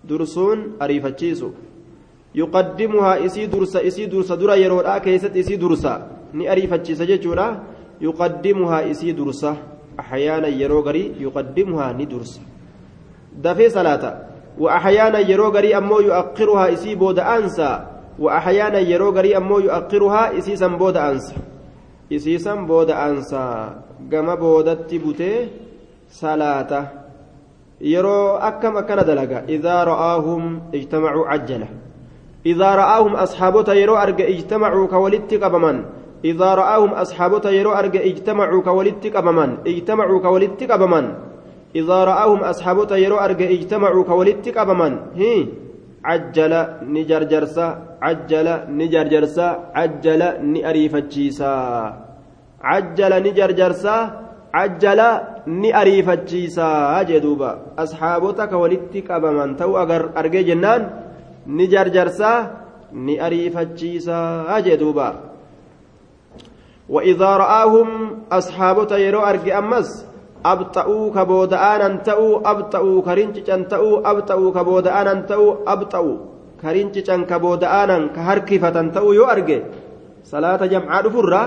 dursuun 0.09 0.77
ariifachiisu 0.79 1.53
yuqaddimuhaa 2.35 3.17
isii 3.27 3.47
dursa 3.47 3.81
isii 3.81 4.07
dursa 4.11 4.37
dura 4.37 4.55
yeroodhaa 4.55 4.99
keessatti 4.99 5.39
isii 5.39 5.57
dursa 5.57 5.99
ni 6.33 6.47
ariifachiisa 6.47 7.05
jechuudha 7.05 7.47
yuqaddimuhaa 8.01 8.83
isii 8.91 9.13
dursa 9.13 9.55
axyaana 9.97 10.47
yeroo 10.47 10.83
garii 10.83 11.11
yuqaddimuhaa 11.25 11.93
ni 11.93 12.05
dursa 12.05 12.41
dafee 13.41 13.69
salaata 13.69 14.11
وأحيانا 14.59 15.19
يرو 15.19 15.47
غري 15.51 15.77
أمو 15.77 15.99
يؤخرها 15.99 16.73
إسي 16.73 16.95
بود 16.95 17.19
أنسى 17.19 17.71
وأحيانا 18.19 18.79
يرو 18.79 19.09
غري 19.09 19.37
أمو 19.37 19.59
يؤخرها 19.59 20.37
إسيسا 20.37 20.67
بود 20.67 20.97
أنسى 20.97 21.35
إسيسا 22.11 22.53
بود 22.55 22.89
أنسى 22.91 23.69
كما 24.11 24.35
بودت 24.35 24.95
بوتي 24.95 25.33
yeroo 27.75 28.39
akkam 28.39 28.79
akkana 28.79 29.03
dalaga 29.03 29.43
idaa 29.51 29.83
ra'aahum 29.83 30.71
ijtamacuu 30.71 31.27
cajjala 31.27 31.67
idaa 32.51 32.75
ra'aahum 32.81 33.13
asxaabota 33.25 33.73
yeroo 33.81 33.97
arge 34.05 34.25
ijtamacuu 34.35 34.87
ka 34.93 34.97
walitti 35.03 35.39
qabaman 35.43 35.77
idaa 36.31 36.55
ra'aahum 36.61 36.91
asxaabota 37.03 37.49
yeroo 37.57 37.73
arge 37.81 37.99
ijtamacuu 38.11 38.61
ka 38.67 38.71
walitti 38.77 39.09
qabaman 39.15 39.51
ijtamacuu 39.71 40.19
ka 40.25 40.29
walitti 40.35 40.67
qabaman 40.71 41.05
idaa 41.73 42.03
ra'aahum 42.11 42.41
asxaabota 42.51 43.01
yeroo 43.03 43.21
arge 43.27 43.45
ijtamacuu 43.55 44.03
ka 44.09 44.13
walitti 44.19 44.55
qabaman 44.57 44.93
hi 45.19 45.31
cajjala 46.05 46.61
ni 46.93 47.01
jarjarsa 47.09 47.65
cajjala 48.03 48.53
ni 48.77 48.85
jarjarsa 48.93 49.47
cajjala 49.75 50.27
ni 50.51 50.59
ariifachiisa 50.69 51.51
cajjala 52.61 53.17
ni 53.25 53.31
jarjarsa 53.39 53.95
cajjala 54.53 55.09
ni 55.47 55.69
ni 61.45 61.67
jarjarsaa 61.67 62.49
ni 62.91 63.19
ariifachiisaa 63.19 64.61
jee 64.61 64.77
duuba. 64.77 65.13
وإذا 66.89 67.37
رآهم 67.37 67.89
أصحابة 68.31 68.97
يرو 68.97 69.19
أرجي 69.19 69.57
أمس 69.57 70.05
أبطأوا 70.45 71.11
كبودآنا 71.15 71.89
تأو 72.05 72.41
أبطأوا 72.45 73.01
كرنجشان 73.01 73.67
تأو 73.67 74.05
أبطأوا 74.05 74.51
كبودآنا 74.51 75.13
تأو 75.13 75.57
أبطأوا 75.67 76.17
كرنجشان 76.61 77.25
كبودآنا 77.25 77.97
كهركفة 78.15 78.77
تأو 78.95 79.13
يو 79.13 79.25
أرجي 79.25 79.57
صلاة 80.23 80.61
جمعة 80.65 81.09
فرة 81.09 81.43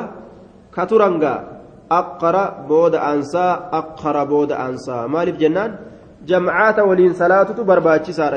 كترنجا 0.75 1.35
أقرأ 1.91 2.45
بود 2.69 2.95
أنسى 2.95 3.47
أقرأ 3.73 4.25
بود 4.25 4.53
أنسى 4.53 5.07
مالف 5.15 5.37
جنان 5.37 5.71
جمعات 6.27 6.79
ولين 6.79 7.13
صلاة 7.13 7.49
برباتشي 7.69 8.13
سار 8.13 8.35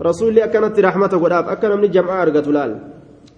أجتلال 0.00 0.06
رسول 0.06 0.38
أكنت 0.38 0.80
رحمته 0.80 1.18
قداب 1.18 1.48
أكن 1.48 1.70
من 1.80 1.90
جمعة 1.90 2.22
أرقتلال 2.22 2.70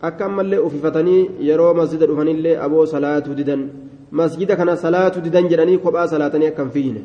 أكم 0.03 0.41
اللي 0.41 0.67
أففتني 0.67 1.31
يرو 1.41 1.75
مسجد 1.75 2.03
أفني 2.03 2.31
اللي 2.31 2.65
أبو 2.65 2.85
صلاة 2.85 3.19
ددن 3.19 3.69
مسجد 4.13 4.53
كان 4.53 4.77
صلاة 4.77 5.09
ددن 5.09 5.49
جراني 5.49 5.77
كبا 5.77 6.07
صلاتني 6.07 6.49
أكم 6.49 6.69
فينا 6.69 7.03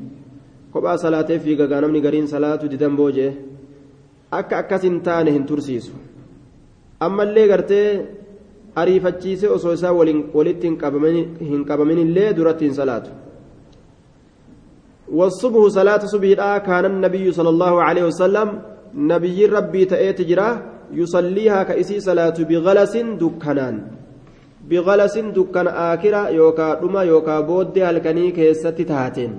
كبا 0.74 0.96
صلاة 0.96 1.30
في 1.44 1.56
غانمني 1.56 2.00
غرين 2.00 2.26
صلاة 2.28 2.56
ددن 2.56 2.96
بوجه 2.96 3.34
أكا 4.34 4.60
أكسن 4.60 5.04
تانهن 5.04 5.46
ترسيسو 5.46 5.94
أما 7.02 7.24
اللي 7.24 7.52
قرتي 7.52 8.02
ariifachiise 8.76 9.48
osoo 9.48 9.74
isaa 9.74 9.92
walitti 9.92 10.68
hin 10.68 11.66
qabamin 11.66 12.00
illee 12.00 12.34
duratti 12.34 12.66
hin 12.66 12.74
salaatu. 12.74 13.12
والصبح 15.12 15.68
صلاة 15.68 16.06
صبح 16.08 16.58
كان 16.58 16.86
النبي 16.86 17.32
صلى 17.32 17.50
الله 17.50 17.84
عليه 17.84 18.04
وسلم 18.04 18.71
نبي 18.96 19.46
ربي 19.46 19.86
تأتي 19.86 20.24
جرا 20.24 20.62
يصليها 20.94 21.64
كإسي 21.64 22.00
صلاة 22.00 22.38
بغلس 22.50 22.98
دكنان 22.98 23.76
بغلس 24.70 25.18
دكان 25.18 25.68
آكرة 25.68 26.30
يوكا 26.30 26.74
دما 26.82 27.02
يوكا 27.04 27.40
بود 27.40 27.80
هلكني 27.80 28.32
كيست 28.32 28.68
تهاتين. 28.68 29.32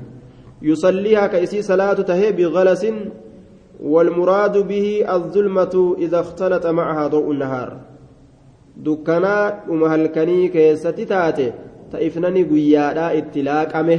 يصليها 0.62 1.26
كإسي 1.26 1.62
صلاة 1.62 1.92
تهي 1.92 2.32
بغلس 2.32 2.86
والمراد 3.82 4.58
به 4.58 5.14
الظلمة 5.14 5.96
إذا 5.98 6.20
اختلط 6.20 6.66
معها 6.66 7.06
ضوء 7.06 7.30
النهار. 7.32 7.92
dukkanaa 8.84 9.50
dhuma 9.66 9.88
halkanii 9.92 10.48
keessatti 10.48 11.06
taate 11.06 11.46
ta'ifnani 11.92 12.44
guyyaadhaa 12.50 13.10
itti 13.20 13.44
laaqame 13.48 13.96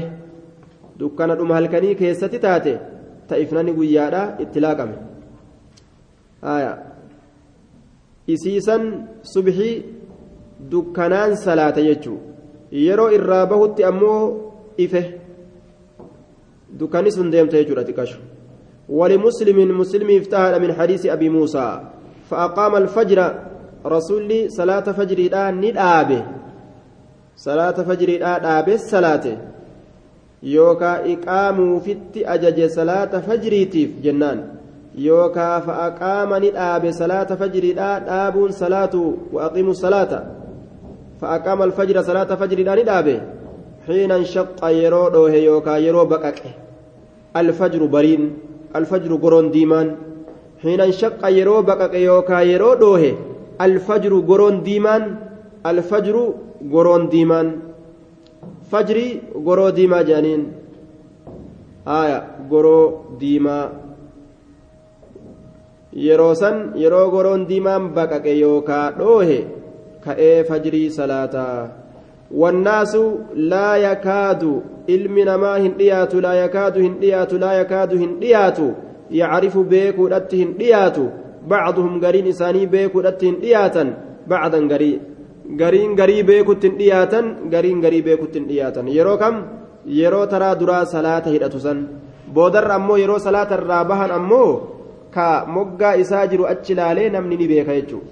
dukkana 0.99 1.35
dhuma 1.41 1.57
halkanii 1.59 1.95
keessatti 1.99 2.39
taate 2.45 2.73
ta'ifnani 3.31 3.75
guyyaadhaa 3.79 4.23
itti 4.45 4.63
laaqame 4.65 4.95
isiisan 8.34 8.82
subhii 9.34 9.84
dukkanaan 10.70 11.36
salaata 11.36 11.82
jechuu 11.88 12.18
yeroo 12.86 13.10
irraa 13.18 13.46
bahutti 13.46 13.84
ammoo 13.90 14.22
ife 14.78 15.02
dukkani 16.80 17.12
sun 17.12 17.30
deemta 17.32 17.56
jechuudha 17.60 17.88
xiqqashu 17.90 18.20
ولمسلم 18.88 19.78
مسلم 19.80 20.10
افتهد 20.16 20.54
من 20.64 20.72
حديث 20.72 21.06
أبي 21.06 21.28
موسى 21.28 21.80
فأقام 22.30 22.76
الفجر 22.76 23.18
rasuulli 23.84 24.50
salaata 24.50 24.94
fajriidhaa 24.94 25.52
ni 25.52 25.72
dhaabe 25.72 26.18
salaata 27.34 27.84
fajriidhaa 27.84 28.38
dhaabe 28.38 28.78
salaate 28.78 29.38
yookaa 30.42 30.96
iqaamuufitti 31.14 32.26
ajaje 32.26 32.68
salaata 32.68 33.20
fajriitiif 33.20 33.90
jennaan 34.06 34.42
yookaa 34.42 34.48
fa'aqaama 34.48 34.61
ni 34.95 36.51
dhaabe 36.51 36.93
salaata 36.93 37.37
fajriidhaa 37.37 37.99
dhaabuun 37.99 38.51
salaatu 38.51 39.01
waaqimu 39.33 39.75
salaata 39.75 40.23
fa'aqaama 41.21 41.63
alfajra 41.63 42.03
salaata 42.03 42.37
fajriidhaa 42.37 42.75
ni 42.75 42.83
dhaabe 42.83 43.15
xiina 43.87 44.17
inshaqa 44.23 44.71
yeroo 44.71 45.09
dhoohe 45.09 45.43
yookaa 45.49 45.77
yeroo 45.77 46.05
baqaqe 46.05 46.55
alfajru 47.33 47.87
bariin 47.87 48.31
alfajru 48.73 49.17
goroon 49.17 49.51
diimaan 49.51 49.95
xiina 50.63 50.85
inshaqa 50.91 51.29
yeroo 51.37 51.61
baqaqe 51.69 51.99
yookaa 52.09 52.43
yeroo 52.53 52.75
dhoohe 52.75 53.13
الفجر 53.61 54.19
قرون 54.29 54.63
ديمان 54.63 55.15
الفجر 55.65 56.33
قرون 56.73 57.09
ديمان 57.09 57.47
فجري 58.71 59.21
قرو 59.45 59.69
ديما 59.69 60.01
جانين 60.01 60.41
آية 61.87 62.19
قرو 62.51 62.79
ديما 63.19 63.57
yeroo 66.07 66.33
san 66.41 66.57
yeroo 66.83 67.05
goroon 67.13 67.45
diimaan 67.49 67.89
baqaqe 67.95 68.33
yookaa 68.39 68.85
dhoohe 68.99 69.39
ka'ee 70.05 70.43
fajrii 70.49 70.89
salaataa 70.99 71.57
wannaasu 72.41 73.03
laa 73.51 73.77
yakaadu 73.77 74.51
ilmi 74.95 75.23
namaa 75.29 75.57
hin 75.63 75.73
dhiyaatu 75.79 76.21
laa 76.25 76.35
yakaadu 76.43 76.79
hin 76.85 76.95
dhiyaatu 77.01 77.39
laa 77.43 77.53
yakaadu 77.61 77.97
hin 78.03 78.13
dhiyaatu 78.21 78.67
yacrifu 79.21 79.63
beekuudhatti 79.73 80.37
hin 80.43 80.53
dhiyaatu 80.59 81.05
bacduhum 81.53 81.99
gariin 82.05 82.27
isaanii 82.33 82.67
beekuudhatti 82.75 83.25
hin 83.29 83.37
dhiyaatan 83.43 83.89
bacdan 84.33 84.67
garii 84.71 84.95
gariin 85.61 85.95
garii 85.99 86.23
beekutti 86.29 86.67
hin 86.69 86.77
dhiyaatan 86.79 87.25
gariin 87.53 87.81
garii 87.85 88.01
beekutti 88.01 88.39
hin 88.39 88.47
dhiyaatan. 88.49 88.87
Yeroo 88.97 89.17
kam? 89.17 89.35
Yeroo 89.85 90.25
taraa 90.33 90.55
duraa 90.59 90.85
salaata 90.85 91.29
hidhatu 91.29 91.59
san. 91.59 91.87
Boodarra 92.33 92.75
ammoo 92.79 92.97
yeroo 92.97 93.19
salaata 93.19 93.55
irraa 93.61 93.83
bahan 93.85 94.11
ammoo 94.19 94.72
ka 95.13 95.45
moggaa 95.57 95.95
isaa 96.05 96.25
jiru 96.27 96.49
achi 96.53 96.79
laalee 96.79 97.09
namni 97.09 97.37
ni 97.37 97.47
beeka 97.51 97.77
jechuudha. 97.79 98.11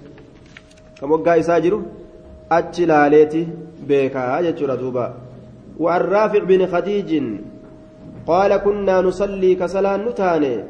Ka 1.00 1.06
moggaa 1.06 1.36
isaa 1.42 1.60
jiru 1.60 1.82
achi 2.58 2.86
laaleeti 2.92 3.42
beekaa 3.90 4.42
jechuudha 4.48 4.80
duuba. 4.84 5.06
وعن 5.80 6.00
رافع 6.00 6.38
بن 6.38 6.66
خديج 6.66 7.10
قال 8.26 8.56
كنا 8.56 9.00
نصلي 9.00 9.54
كسلا 9.54 9.96
نتاني 9.96 10.64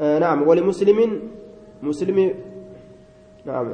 آه 0.00 0.18
نعم 0.18 0.48
ولمسلم 0.48 1.20
مسلم 1.82 2.18
نعم 3.46 3.66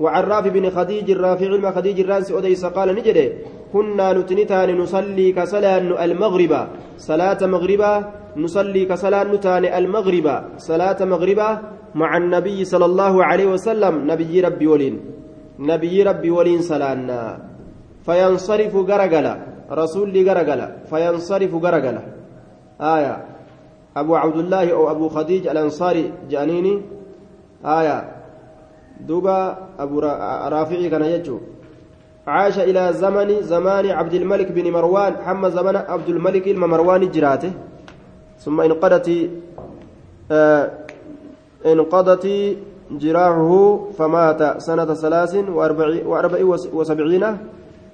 وعن 0.00 0.24
رافع 0.24 0.50
بن 0.50 0.70
خديج 0.70 1.10
الرافع 1.10 1.46
بن 1.46 1.70
خديج 1.70 2.00
الرانس 2.00 2.32
أديس 2.32 2.64
قال 2.64 2.88
نجري 2.94 3.32
كنا 3.72 4.12
نتنتان 4.12 4.78
نصلي 4.78 5.32
كسلا 5.32 6.04
المغرب 6.04 6.52
صلاة 6.98 7.40
مغربا 7.46 7.92
نصلي 8.36 8.84
كصلاة 8.84 9.24
نتان 9.24 9.64
المغرب 9.64 10.26
صلاة 10.58 11.04
مغربا 11.04 11.50
مع 11.94 12.16
النبي 12.16 12.64
صلى 12.64 12.84
الله 12.84 13.24
عليه 13.24 13.46
وسلم 13.46 14.10
نبي 14.10 14.40
ربي 14.40 14.66
ولين. 14.66 15.00
نبي 15.58 16.02
ربي 16.02 16.30
ولين 16.30 16.60
صلانا. 16.62 17.38
فينصرف 18.06 18.74
غرغلا. 18.74 19.34
رسول 19.70 20.28
غرغلا. 20.28 20.66
فينصرف 20.90 21.54
غرغلا. 21.54 22.02
آية. 22.80 23.14
أبو 23.96 24.12
عبد 24.14 24.36
الله 24.36 24.72
أو 24.72 24.90
أبو 24.90 25.08
خديج 25.08 25.46
الأنصاري 25.46 26.12
جانيني. 26.30 26.82
آية. 27.62 27.98
دوبا 29.06 29.38
أبو 29.78 30.00
رافعي 30.54 30.90
كان 30.90 31.04
يجو. 31.04 31.38
عاش 32.26 32.58
إلى 32.58 32.92
زمن 32.92 33.42
زمان 33.42 33.86
عبد 33.90 34.14
الملك 34.14 34.52
بن 34.52 34.66
مروان. 34.70 35.12
حمى 35.22 35.50
زمن 35.50 35.76
عبد 35.76 36.08
الملك 36.08 36.48
المروان 36.48 37.10
جراته. 37.10 37.52
ثم 38.38 38.60
انقضت 38.60 39.08
آه 40.30 40.70
انقضت 41.66 42.26
جراحه 42.90 43.52
فمات 43.98 44.60
سنة 44.60 44.94
ثلاث 44.94 45.34
وأربع, 45.48 45.88
وأربع 46.06 46.38
وسبعين 46.72 47.24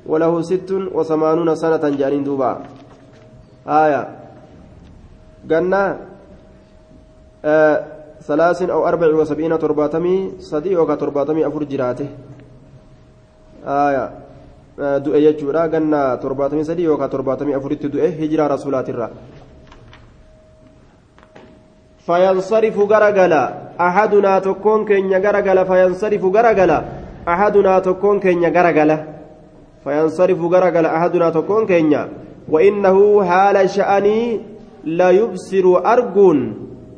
وله 0.06 0.32
ست 0.42 0.70
وثمانون 0.70 1.54
سنة 1.54 1.84
جانين 1.88 2.24
دوبا. 2.24 2.50
آية. 3.68 4.02
قلنا 5.50 5.96
آه 7.44 7.84
ثلاث 8.22 8.62
أو 8.62 8.88
أربع 8.88 9.14
وسبعين 9.14 9.58
ترباتمي 9.58 10.32
صديق 10.40 10.82
وكترباتمي 10.82 11.46
أفر 11.46 11.62
جراته. 11.62 12.08
آية. 13.66 14.10
آه 14.80 14.98
دؤي 14.98 15.24
يجورا 15.24 15.62
قلنا 15.72 16.14
ترباتمي 16.14 16.64
صديق 16.64 16.92
وكترباتمي 16.92 17.56
أفر 17.56 17.72
دؤي 17.72 18.08
هجرة 18.24 18.46
رسولات 18.46 18.88
الرّ 18.88 19.10
فينصرف 22.10 22.76
غرغلا. 22.78 23.42
أحدنا 23.80 24.38
تكون 24.38 24.84
كن 24.84 25.12
غرغلا 25.24 25.64
فينصرف 25.64 26.24
غرغلا. 26.24 26.78
أحدنا 27.28 27.78
تكون 27.78 28.20
كن 28.20 28.44
غرغلا. 28.56 28.98
فينصرف 29.84 30.40
غرغلا 30.40 30.96
أحدنا 30.96 31.30
تكون 31.30 31.66
كن 31.66 31.94
وإنه 32.48 33.24
حال 33.24 33.70
شأني 33.70 34.40
لا 34.84 35.10
يبصر 35.10 35.92
أرجون 35.92 36.38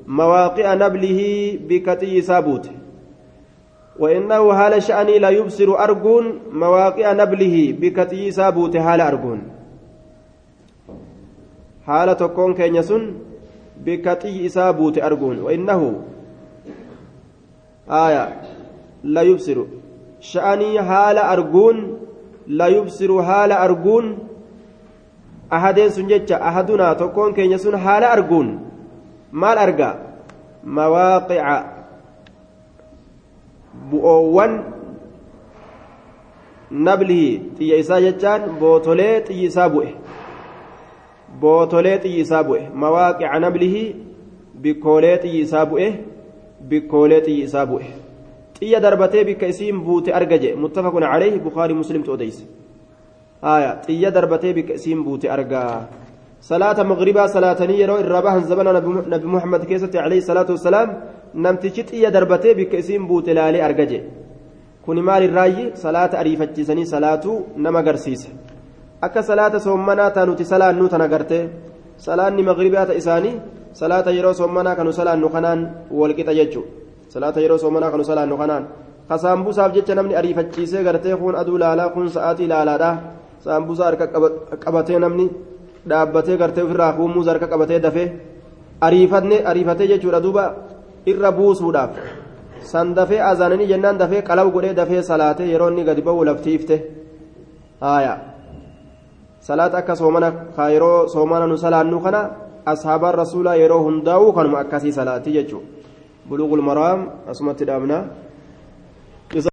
مواقع 0.07 0.75
نبله 0.75 1.21
بكتي 1.69 2.21
سابوت 2.21 2.71
وإنه 3.99 4.55
حال 4.55 4.83
شأني 4.83 5.19
لا 5.19 5.29
يبصر 5.29 5.85
أرجون 5.85 6.25
مواقع 6.53 7.13
نبله 7.13 7.77
بكتي 7.81 8.31
سابوت 8.31 8.77
حال 8.77 9.01
أرجون 9.01 9.41
حال 11.87 12.17
تكون 12.17 12.55
كن 12.55 12.83
يسن 13.87 14.03
بكتي 14.03 14.47
إسابوت 14.47 14.99
أرجون 14.99 15.39
وإنه 15.39 16.01
آية 17.91 18.43
لا 19.05 19.23
يبصر. 19.23 19.65
شأني 20.21 20.83
حال 20.83 21.19
أرجون 21.19 21.99
لا 22.47 22.67
يبصر 22.67 23.23
حال 23.23 23.53
أرجون. 23.53 24.19
أحدين 25.53 25.89
سنجتة 25.89 26.49
أحدنا 26.49 26.93
تكون 26.93 27.33
كين 27.33 27.53
يسون 27.53 27.77
حال 27.77 28.05
أرجون. 28.05 28.61
مال 29.33 29.59
أرجع؟ 29.59 29.95
مواقع. 30.65 31.65
بؤوان 33.91 34.63
نبله 36.73 37.41
تيسا 37.59 38.01
جتان 38.01 38.41
بوتولي 38.61 39.21
تيسا 39.21 39.67
بؤه. 39.67 39.67
bootolee 39.67 39.67
xiyyisaa 39.67 39.69
bu'e 39.69 39.91
mawaaqica 42.83 43.41
nablihi 43.45 43.85
bikkoolee 44.63 45.17
xiyyisaa 45.23 45.67
bu'e 45.71 45.89
bikkoolee 46.71 47.21
xiyyisaa 47.27 47.67
bu'e 47.71 47.87
xiyya 48.59 48.81
darbatee 48.83 49.25
bikka 49.25 49.47
isiin 49.53 49.79
buute 49.87 50.11
arga 50.19 50.37
je 50.43 50.51
muttafaqun 50.65 51.05
calayhi 51.13 51.39
bukaarii 51.47 51.79
muslimtu 51.83 52.13
odeyse 52.17 52.45
haya 53.43 53.71
xiyya 53.87 54.11
darbatee 54.17 54.53
bikka 54.59 54.75
isiin 54.79 55.01
buute 55.07 55.27
argaa 55.37 55.89
salaata 56.41 56.85
magribaa 56.85 57.29
salaatanii 57.29 57.81
yeroo 57.83 57.99
irraa 58.05 58.23
bahan 58.27 58.45
zabana 58.51 58.73
nabi 59.15 59.27
muhammad 59.35 59.63
keessatti 59.71 59.99
calayhi 59.99 60.23
salaatu 60.31 60.53
wassalaam 60.57 60.89
namtichi 61.45 61.83
xiyya 61.91 62.11
darbatee 62.17 62.55
bikka 62.61 62.77
isiin 62.83 63.05
buute 63.11 63.35
laalee 63.39 63.63
arga 63.69 63.85
je 63.91 64.01
kuni 64.85 65.03
maal 65.09 65.23
irraayyi 65.29 65.65
salaata 65.85 66.19
ariifachiisanii 66.23 66.87
salaatuu 66.95 67.37
nama 67.65 67.79
agarsiise 67.83 68.31
akka 69.07 69.23
salaata 69.23 69.59
soommanaa 69.67 70.11
taanuti 70.17 70.45
salaannuu 70.53 70.89
tan 70.93 71.03
agarte 71.07 71.39
salaanni 72.07 72.43
magribaata 72.49 72.95
isaanii 73.01 73.35
salaata 73.81 74.11
yeroo 74.17 74.35
soommanaa 74.41 74.77
kanu 74.79 74.93
salaannu 74.99 75.29
kanaan 75.35 75.61
walqixa 76.01 76.35
jechu 76.39 76.63
salaata 77.15 77.41
yeroo 77.45 77.59
soommanaa 77.59 77.91
kanu 77.95 78.05
salaannu 78.11 78.37
kanaan 78.43 78.65
ka 79.09 79.19
saambusaaf 79.25 79.75
jecha 79.77 79.95
namni 79.99 80.15
ariifachiisee 80.21 80.85
gartee 80.87 81.17
kun 81.17 81.35
aduu 81.43 81.59
laalaa 81.63 81.89
kun 81.95 82.09
sa'aatii 82.17 82.49
laalaadha 82.53 82.91
saambusaa 83.45 83.87
harka 83.91 84.07
qabatee 84.65 84.99
namni 85.05 85.27
dhaabbatee 85.91 86.37
gartee 86.43 86.65
ofirraa 86.67 86.93
huumuus 86.99 87.27
harka 87.33 87.47
qabatee 87.53 87.81
dafee 87.87 88.09
ariifatee 89.51 89.89
jechuudha 89.93 90.25
duuba 90.27 90.45
irra 91.13 91.33
buusuudhaaf 91.39 91.93
san 92.73 92.95
dafee 92.99 93.23
azaananii 93.31 93.71
jennaan 93.73 93.99
dafee 94.03 94.27
qalaw 94.29 94.51
godhee 94.57 94.75
dafee 94.81 95.03
salaatee 95.11 95.53
yeroo 95.53 95.71
inni 95.73 95.89
gadi 95.89 96.03
ba'u 96.03 96.25
laftiifte 96.29 96.77
haayaa. 97.81 98.32
Salaata 99.47 99.77
akka 99.83 99.95
soomana 100.01 100.29
yeroo 100.75 101.09
soomana 101.15 101.47
nu 101.51 101.57
salaannu 101.65 101.99
kana 102.07 102.21
ashaabaan 102.73 103.15
rasuulaa 103.23 103.57
yeroo 103.63 103.81
hundaa'uu 103.87 104.33
kanuma 104.37 104.59
akkasii 104.65 104.93
salaatii 104.99 105.33
jechuudha 105.39 105.67
buluugul 106.29 106.63
maraam 106.69 107.01
asumatti 107.31 107.65
dhaabna 107.69 107.99